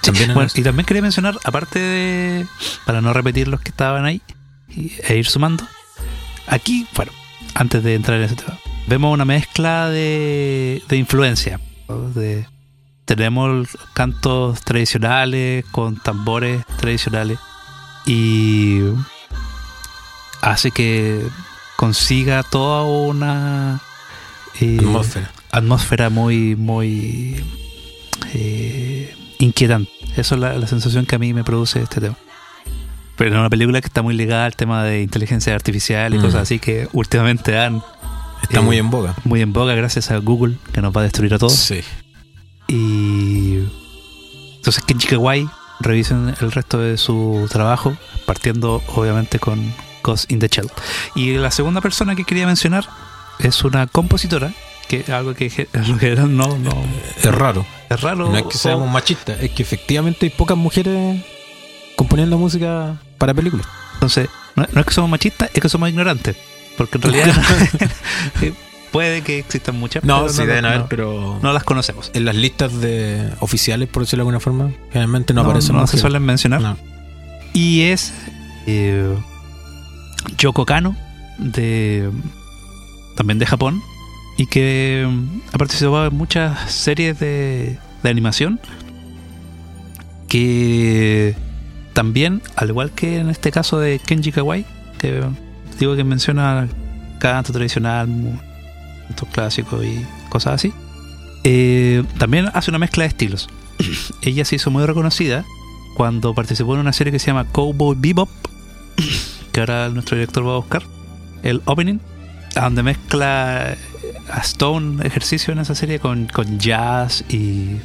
[0.02, 2.46] también en Bueno, el- y también quería mencionar, aparte de,
[2.84, 4.20] para no repetir los que estaban ahí
[4.68, 5.66] y- e ir sumando,
[6.46, 7.10] aquí, bueno,
[7.54, 11.60] antes de entrar en ese tema, vemos una mezcla de, de influencia.
[13.04, 17.38] tenemos cantos tradicionales con tambores tradicionales
[18.06, 18.80] y
[20.40, 21.26] hace que
[21.76, 23.80] consiga toda una
[24.60, 27.44] eh, atmósfera atmósfera muy, muy
[28.34, 29.90] eh, inquietante.
[30.16, 32.16] Eso es la, la sensación que a mí me produce este tema.
[33.22, 36.22] Pero es una película que está muy ligada al tema de inteligencia artificial y Mm.
[36.22, 37.80] cosas así que últimamente dan
[38.42, 41.04] está eh, muy en boga muy en boga gracias a Google que nos va a
[41.04, 41.54] destruir a todos.
[41.54, 41.82] sí
[42.66, 43.58] Y
[44.56, 45.48] entonces Kenji Kawai
[45.78, 47.96] revisen el resto de su trabajo,
[48.26, 50.68] partiendo obviamente con Ghost in the Shell.
[51.14, 52.88] Y la segunda persona que quería mencionar
[53.38, 54.52] es una compositora
[54.88, 56.72] que algo que en lo general no, no
[57.22, 57.64] Es raro.
[57.88, 58.30] es raro.
[58.30, 61.22] No es que seamos machistas, es que efectivamente hay pocas mujeres
[62.02, 63.64] componiendo música para películas.
[63.94, 66.34] Entonces, no, no es que somos machistas, es que somos ignorantes.
[66.76, 67.28] Porque en realidad
[68.42, 68.52] eh,
[68.90, 72.10] puede que existan muchas, No, pero sí deben haber, pero no las conocemos.
[72.12, 75.96] en las listas de oficiales, por decirlo de alguna forma, generalmente no, aparecen no se
[75.96, 76.76] suelen mencionar.
[77.52, 78.12] Y es
[78.66, 79.16] eh,
[80.38, 80.96] Yoko Kano,
[81.38, 82.10] de,
[83.16, 83.80] también de Japón,
[84.38, 85.08] y que
[85.52, 88.58] ha participado en muchas series de, de animación.
[90.28, 91.36] Que
[91.92, 94.64] también, al igual que en este caso de Kenji Kawai,
[94.98, 95.22] que
[95.78, 96.68] digo que menciona
[97.18, 98.08] canto tradicional,
[99.08, 100.72] cantos clásicos y cosas así,
[101.44, 103.48] eh, también hace una mezcla de estilos.
[104.22, 105.44] Ella se hizo muy reconocida
[105.96, 108.30] cuando participó en una serie que se llama Cowboy Bebop,
[109.52, 110.82] que ahora nuestro director va a buscar,
[111.42, 111.98] el opening,
[112.54, 113.76] donde mezcla
[114.30, 117.76] a Stone ejercicio en esa serie con, con jazz y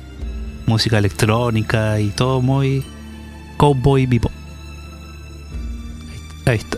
[0.66, 2.84] música electrónica y todo muy
[3.58, 4.32] Cowboy Bebop.
[6.46, 6.78] Ahí está.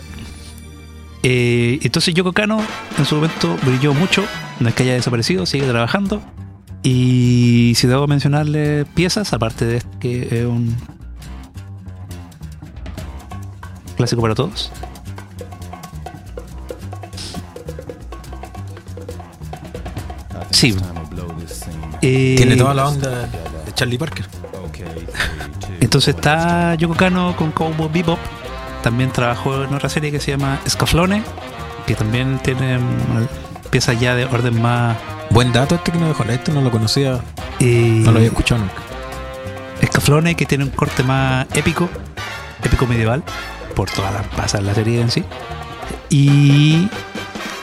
[1.22, 2.60] Eh, entonces Yoko Kano
[2.98, 4.24] en su momento brilló mucho,
[4.58, 6.22] no es que haya desaparecido, sigue trabajando.
[6.82, 10.74] Y si debo mencionarle piezas, aparte de este que es un
[13.96, 14.72] clásico para todos.
[20.50, 20.74] Sí.
[22.02, 23.28] Eh, Tiene toda la onda
[23.64, 24.39] de Charlie Parker.
[25.80, 28.18] Entonces está Yoko Kano con Cowboy Bebop.
[28.82, 31.22] También trabajó en otra serie que se llama Scaflone,
[31.86, 34.96] que también tiene mm, piezas ya de orden más.
[35.30, 36.24] Buen dato este que nos dejó.
[36.24, 37.20] Esto no lo conocía,
[37.60, 38.74] eh, no lo había escuchado nunca.
[39.86, 41.88] Scaflone, que tiene un corte más épico,
[42.62, 43.22] épico medieval,
[43.74, 45.24] por todas las pasas de la serie en sí.
[46.08, 46.88] Y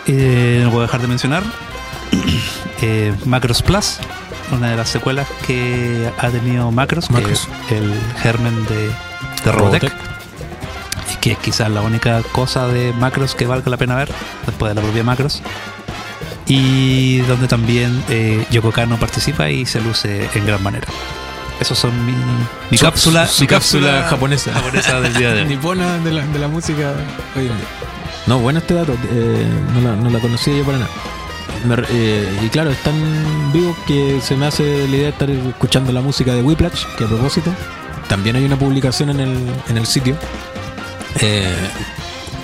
[0.07, 1.43] eh, no puedo dejar de mencionar
[2.81, 3.99] eh, Macros Plus,
[4.51, 7.47] una de las secuelas que ha tenido Macros, Macros.
[7.67, 8.89] que es el germen de,
[9.43, 9.91] de Robotech,
[11.13, 14.09] y que es quizás la única cosa de Macros que valga la pena ver,
[14.45, 15.41] después de la propia Macros.
[16.49, 20.87] Y donde también eh, Yoko Kano participa y se luce en gran manera.
[21.59, 22.13] Esos son mi,
[22.71, 24.53] mi Su- cápsula, su mi cápsula japonesa.
[24.53, 25.47] japonesa del día de hoy.
[25.47, 26.93] Nipona de la, de la música
[27.35, 27.67] hoy en día.
[28.27, 30.89] No, bueno este dato, eh, no, la, no la conocía yo para nada.
[31.65, 32.95] Me eh, y claro, es tan
[33.51, 37.05] vivo que se me hace la idea de estar escuchando la música de Whiplash, que
[37.05, 37.51] a propósito,
[38.07, 39.37] también hay una publicación en el,
[39.67, 40.15] en el sitio
[41.19, 41.55] eh,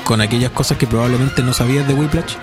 [0.03, 2.35] con aquellas cosas que probablemente no sabías de Whiplash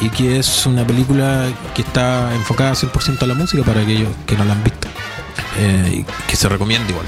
[0.00, 4.36] y que es una película que está enfocada 100% a la música para aquellos que
[4.36, 4.88] no la han visto.
[5.58, 7.06] Eh, que se recomienda igual.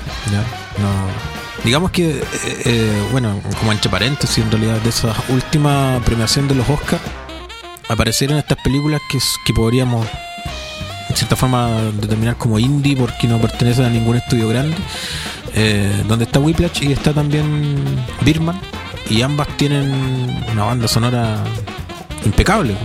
[1.65, 2.23] digamos que, eh,
[2.65, 7.03] eh, bueno, como entre paréntesis, en realidad, de esa última premiación de los Oscars,
[7.91, 10.07] aparecieron estas películas que, que podríamos,
[11.09, 11.69] en cierta forma,
[12.01, 14.77] determinar como indie porque no pertenecen a ningún estudio grande.
[15.55, 17.83] eh, donde está Whiplash y está también
[18.23, 18.59] Birman,
[19.09, 19.91] y ambas tienen
[20.53, 21.43] una banda sonora
[22.25, 22.77] impecable.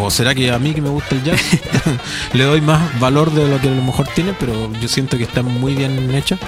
[0.00, 1.40] ¿O será que a mí que me gusta el jazz
[2.32, 4.32] le doy más valor de lo que a lo mejor tiene?
[4.38, 6.38] Pero yo siento que está muy bien hecha.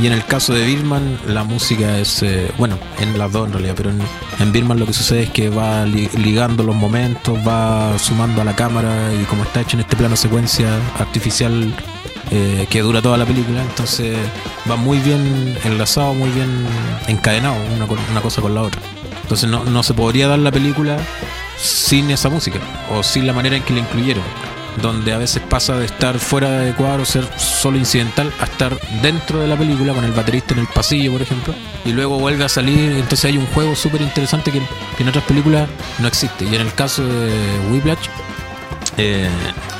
[0.00, 3.52] Y en el caso de Birman, la música es, eh, bueno, en las dos en
[3.52, 4.00] realidad, pero en,
[4.38, 8.44] en Birman lo que sucede es que va li- ligando los momentos, va sumando a
[8.44, 11.74] la cámara y como está hecho en este plano secuencia artificial
[12.30, 14.16] eh, que dura toda la película, entonces
[14.70, 16.48] va muy bien enlazado, muy bien
[17.06, 18.80] encadenado una, una cosa con la otra.
[19.22, 20.96] Entonces no, no se podría dar la película
[21.58, 22.58] sin esa música
[22.90, 24.24] o sin la manera en que la incluyeron.
[24.82, 29.40] Donde a veces pasa de estar fuera de cuadro, ser solo incidental, a estar dentro
[29.40, 31.54] de la película con el baterista en el pasillo, por ejemplo,
[31.84, 32.92] y luego vuelve a salir.
[32.92, 34.62] Entonces hay un juego súper interesante que,
[34.98, 35.68] en otras películas
[35.98, 36.44] no existe.
[36.44, 38.08] Y en el caso de Whiplash,
[38.96, 39.28] eh,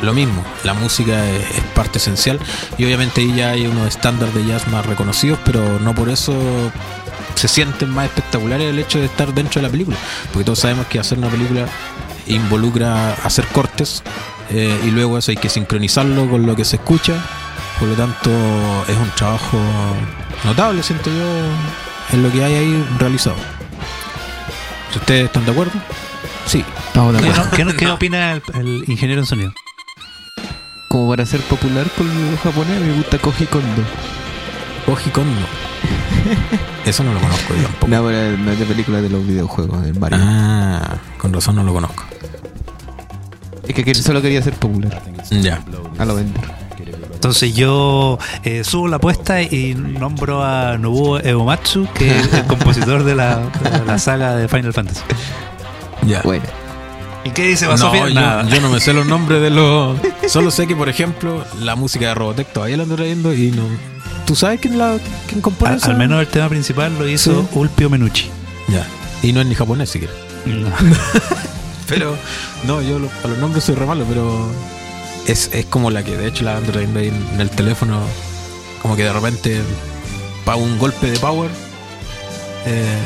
[0.03, 2.39] lo mismo, la música es, es parte esencial
[2.79, 6.33] y obviamente ahí ya hay unos estándares de jazz más reconocidos, pero no por eso
[7.35, 9.97] se sienten más espectaculares el hecho de estar dentro de la película,
[10.33, 11.67] porque todos sabemos que hacer una película
[12.27, 14.03] involucra hacer cortes
[14.51, 17.15] eh, y luego eso hay que sincronizarlo con lo que se escucha,
[17.79, 18.31] por lo tanto
[18.89, 19.59] es un trabajo
[20.45, 23.37] notable, siento yo, en lo que hay ahí realizado.
[24.93, 25.73] Si ustedes están de acuerdo,
[26.47, 26.65] sí.
[26.89, 27.45] Estamos de ¿Qué, acuerdo.
[27.51, 29.53] no- qué no- qué opina el, el ingeniero en sonido?
[30.89, 33.83] Como para ser popular con el japonés, me gusta Koji Kondo.
[34.87, 35.47] Koji Kondo.
[36.87, 37.89] Eso no lo conozco yo tampoco.
[37.89, 40.19] No, pero no es de películas de los videojuegos, del Mario.
[40.21, 42.05] Ah, con razón no lo conozco.
[43.67, 45.01] Es que solo quería ser popular.
[45.31, 45.63] Ya.
[45.99, 46.43] A lo vender.
[47.15, 53.05] Entonces yo eh, subo la apuesta y nombro a Nobuo Eomatsu, que es el compositor
[53.05, 55.03] de la, de la saga de Final Fantasy.
[56.07, 56.23] Ya.
[56.23, 56.45] Bueno.
[57.25, 58.49] ¿Y qué dice No, yo, Nada.
[58.49, 59.99] yo no me sé los nombres de los.
[60.29, 63.65] Solo sé que, por ejemplo, la música de Robotech todavía la ando leyendo y no.
[64.27, 64.97] ¿Tú sabes quién, la,
[65.29, 67.59] quién compone Al, al menos el tema principal lo hizo Sí.
[67.59, 68.31] Ulpio Menucci.
[68.69, 68.87] Ya.
[69.23, 70.15] Y no es ni japonés siquiera.
[70.47, 70.69] No.
[71.89, 72.17] Pero,
[72.65, 74.49] no, yo lo- a los nombres soy re malo, pero
[75.27, 78.01] es, es como la que de hecho la ando leyendo ahí en, el teléfono.
[78.81, 79.61] Como que de repente,
[80.45, 81.51] para un golpe de power,
[82.67, 82.97] eh,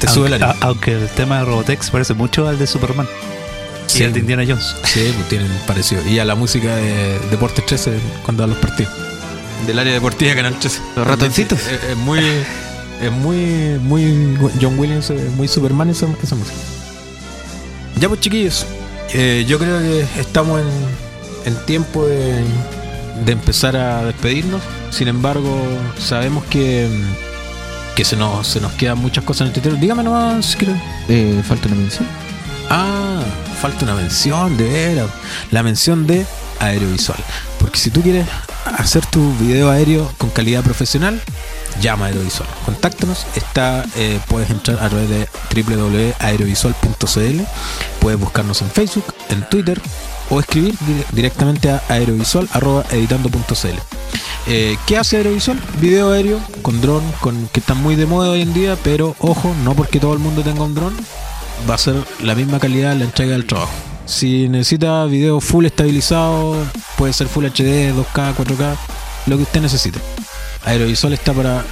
[0.00, 0.64] te sube el aunque, ánimo.
[0.64, 3.06] a- aunque el tema de Robotech se parece mucho al de Superman
[3.86, 4.00] Sí.
[4.02, 4.74] y al de Indiana Jones.
[4.84, 6.00] Sí, pues tienen parecido.
[6.08, 8.92] Y a la música de Deportes 13 cuando a los partidos.
[9.66, 10.80] Del área deportiva de Canal 13.
[10.96, 11.60] Los ratoncitos.
[11.60, 12.18] Es, es muy.
[13.00, 13.78] Es muy.
[13.80, 14.38] Muy.
[14.60, 16.56] John Williams, es muy Superman esa, esa música.
[18.00, 18.66] Ya pues chiquillos.
[19.12, 20.66] eh, yo creo que estamos en,
[21.52, 22.42] en tiempo de,
[23.24, 24.60] de empezar a despedirnos.
[24.90, 25.56] Sin embargo,
[25.98, 26.88] sabemos que.
[27.94, 29.76] Que se nos, se nos quedan muchas cosas en el tintero.
[29.76, 30.80] Dígame nomás si quieren.
[31.08, 32.06] Eh, falta una mención.
[32.70, 33.22] Ah,
[33.60, 35.10] falta una mención, de veras.
[35.50, 36.24] La mención de
[36.58, 37.18] aerovisual.
[37.60, 38.26] Porque si tú quieres
[38.64, 41.20] hacer tu video aéreo con calidad profesional,
[41.80, 42.48] llama a Aerovisual.
[42.64, 43.26] Contáctanos.
[43.34, 47.40] Está, eh, puedes entrar a través de www.aerovisual.cl.
[48.00, 49.80] Puedes buscarnos en Facebook, en Twitter
[50.30, 53.78] o escribir di- directamente a aerovisual.editando.cl.
[54.48, 55.60] Eh, ¿Qué hace Aerovisual?
[55.80, 59.54] Video aéreo con dron, con, que están muy de moda hoy en día, pero ojo,
[59.62, 60.96] no porque todo el mundo tenga un dron,
[61.68, 63.72] va a ser la misma calidad la entrega del trabajo.
[64.06, 66.56] Si necesita video full estabilizado,
[66.96, 68.76] puede ser full HD, 2K, 4K,
[69.26, 69.98] lo que usted necesite.
[70.64, 71.64] Aerovisual está para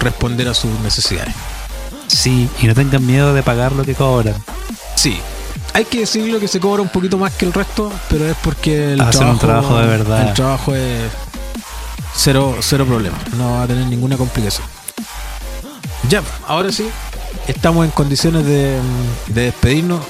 [0.00, 1.34] responder a sus necesidades.
[2.06, 4.34] Sí, y no tengan miedo de pagar lo que cobran.
[4.94, 5.20] Sí,
[5.74, 8.94] hay que decirlo que se cobra un poquito más que el resto, pero es porque
[8.94, 10.28] el Hacen un trabajo de verdad.
[10.28, 11.10] El trabajo es
[12.14, 14.66] cero, cero problema, no va a tener ninguna complicación.
[16.08, 16.88] Ya, ahora sí,
[17.46, 18.80] estamos en condiciones de,
[19.28, 20.00] de despedirnos.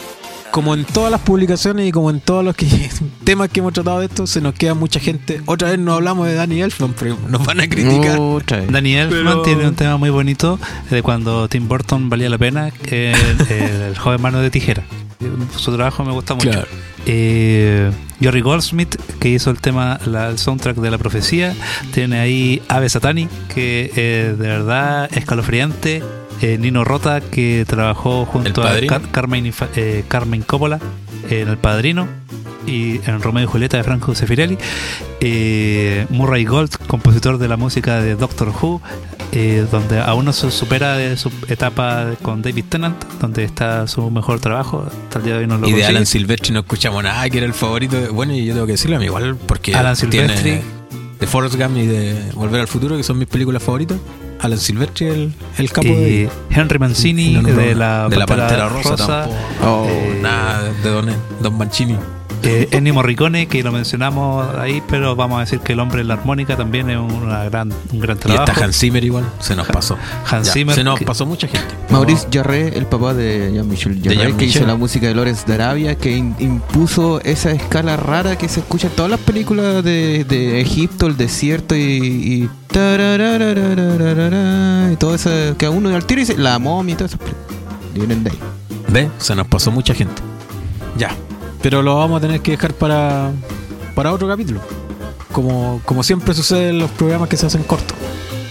[0.50, 2.66] Como en todas las publicaciones y como en todos los que-
[3.24, 5.40] temas que hemos tratado de esto, se nos queda mucha gente.
[5.46, 8.18] Otra vez no hablamos de Danny Elfman, pero nos van a criticar.
[8.18, 8.70] Otra vez.
[8.72, 10.58] Daniel Pero- Elfman tiene un tema muy bonito
[10.90, 13.40] de cuando Tim Burton valía la pena, que el,
[13.90, 14.82] el joven mano de tijera.
[15.56, 16.50] Su trabajo me gusta mucho.
[16.50, 16.66] Claro.
[17.06, 17.90] Eh,
[18.20, 21.54] Jerry Goldsmith, que hizo el tema, la- el soundtrack de la profecía,
[21.92, 26.02] tiene ahí Ave Satani, que eh, de verdad escalofriante.
[26.40, 28.78] Eh, Nino Rota, que trabajó junto a.
[28.86, 30.78] Car- Carmen, eh, Carmen Coppola
[31.30, 32.06] en El Padrino
[32.66, 34.56] y en Romeo y Julieta de Franco Sefirelli.
[35.20, 38.80] Eh, Murray Gold, compositor de la música de Doctor Who,
[39.32, 44.08] eh, donde aún no se supera de su etapa con David Tennant, donde está su
[44.10, 44.86] mejor trabajo.
[44.86, 45.84] Hasta el día de hoy no lo Y de.
[45.86, 47.96] Alan Silvestri no escuchamos nada, que era el favorito.
[48.00, 50.60] de- bueno, y yo tengo que decirlo a mí igual, porque Alan tiene Silvestri.
[51.18, 53.98] de Forrest Gump y de Volver al Futuro, que son mis películas favoritas.
[54.40, 58.16] Alan Silvestri, el, el capo Y de, Henry Mancini No, no, no, de la, de
[58.16, 59.36] la Pantera Rosa, tampoco.
[59.64, 59.86] Oh.
[59.88, 61.06] Eh, Nada de Don,
[61.40, 61.96] Don Mancini.
[62.44, 66.08] Eh, Ennio Morricone, que lo mencionamos ahí, pero vamos a decir que el hombre en
[66.08, 68.50] la armónica también es una gran, un gran Y trabajo.
[68.52, 69.98] está Hans Zimmer igual, se nos pasó.
[70.30, 71.66] Hans Ya, Zimmer, Se nos que- pasó mucha gente.
[71.90, 74.48] Maurice Jarre, el papá de Jean-Michel Jarre, que Jean-Michel.
[74.48, 78.60] hizo la música de Lawrence de Arabia, que in- impuso esa escala rara que se
[78.60, 82.50] escucha en todas las películas de, de Egipto, el desierto y, y,
[84.92, 87.48] y todo eso que a uno al tiro dice la momia y todas esas películas.
[87.94, 88.38] Vienen de ahí.
[88.90, 90.22] Ve, se nos pasó mucha gente.
[90.96, 91.10] Ya.
[91.62, 93.32] Pero lo vamos a tener que dejar para,
[93.94, 94.60] para otro capítulo.
[95.32, 97.96] Como, como siempre sucede en los programas que se hacen cortos.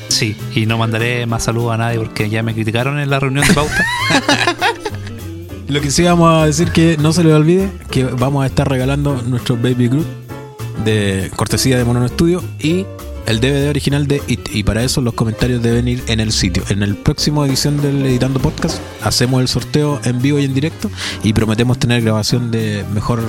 [0.10, 3.48] Sí, y no mandaré más saludos a nadie porque ya me criticaron en la reunión
[3.48, 3.86] de pauta.
[5.68, 8.70] Lo que sí vamos a decir que no se les olvide que vamos a estar
[8.70, 10.08] regalando nuestro Baby Groot
[10.86, 12.86] de cortesía de Mono Studio y
[13.28, 14.50] el DVD original de It.
[14.54, 16.64] Y para eso los comentarios deben ir en el sitio.
[16.70, 20.90] En el próximo edición del Editando Podcast hacemos el sorteo en vivo y en directo
[21.24, 23.22] y prometemos tener grabación de mejor,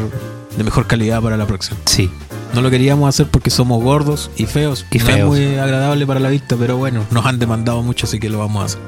[0.56, 1.76] de mejor calidad para la próxima.
[1.84, 2.10] Sí,
[2.54, 4.86] No lo queríamos hacer porque somos gordos y feos.
[4.90, 5.18] Y no feos.
[5.18, 8.38] es muy agradable para la vista, pero bueno, nos han demandado mucho, así que lo
[8.38, 8.80] vamos a hacer.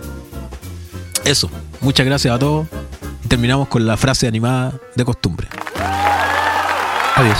[1.25, 1.51] Eso.
[1.81, 2.67] Muchas gracias a todos.
[3.29, 5.49] Terminamos con la frase animada de costumbre.
[7.17, 7.39] adiós.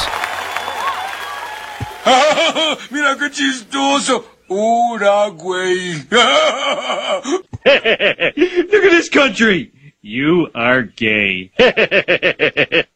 [2.91, 4.25] Mira qué chistoso.
[4.49, 5.95] Güey.
[7.65, 9.73] Look at this country.
[10.03, 11.53] You are gay.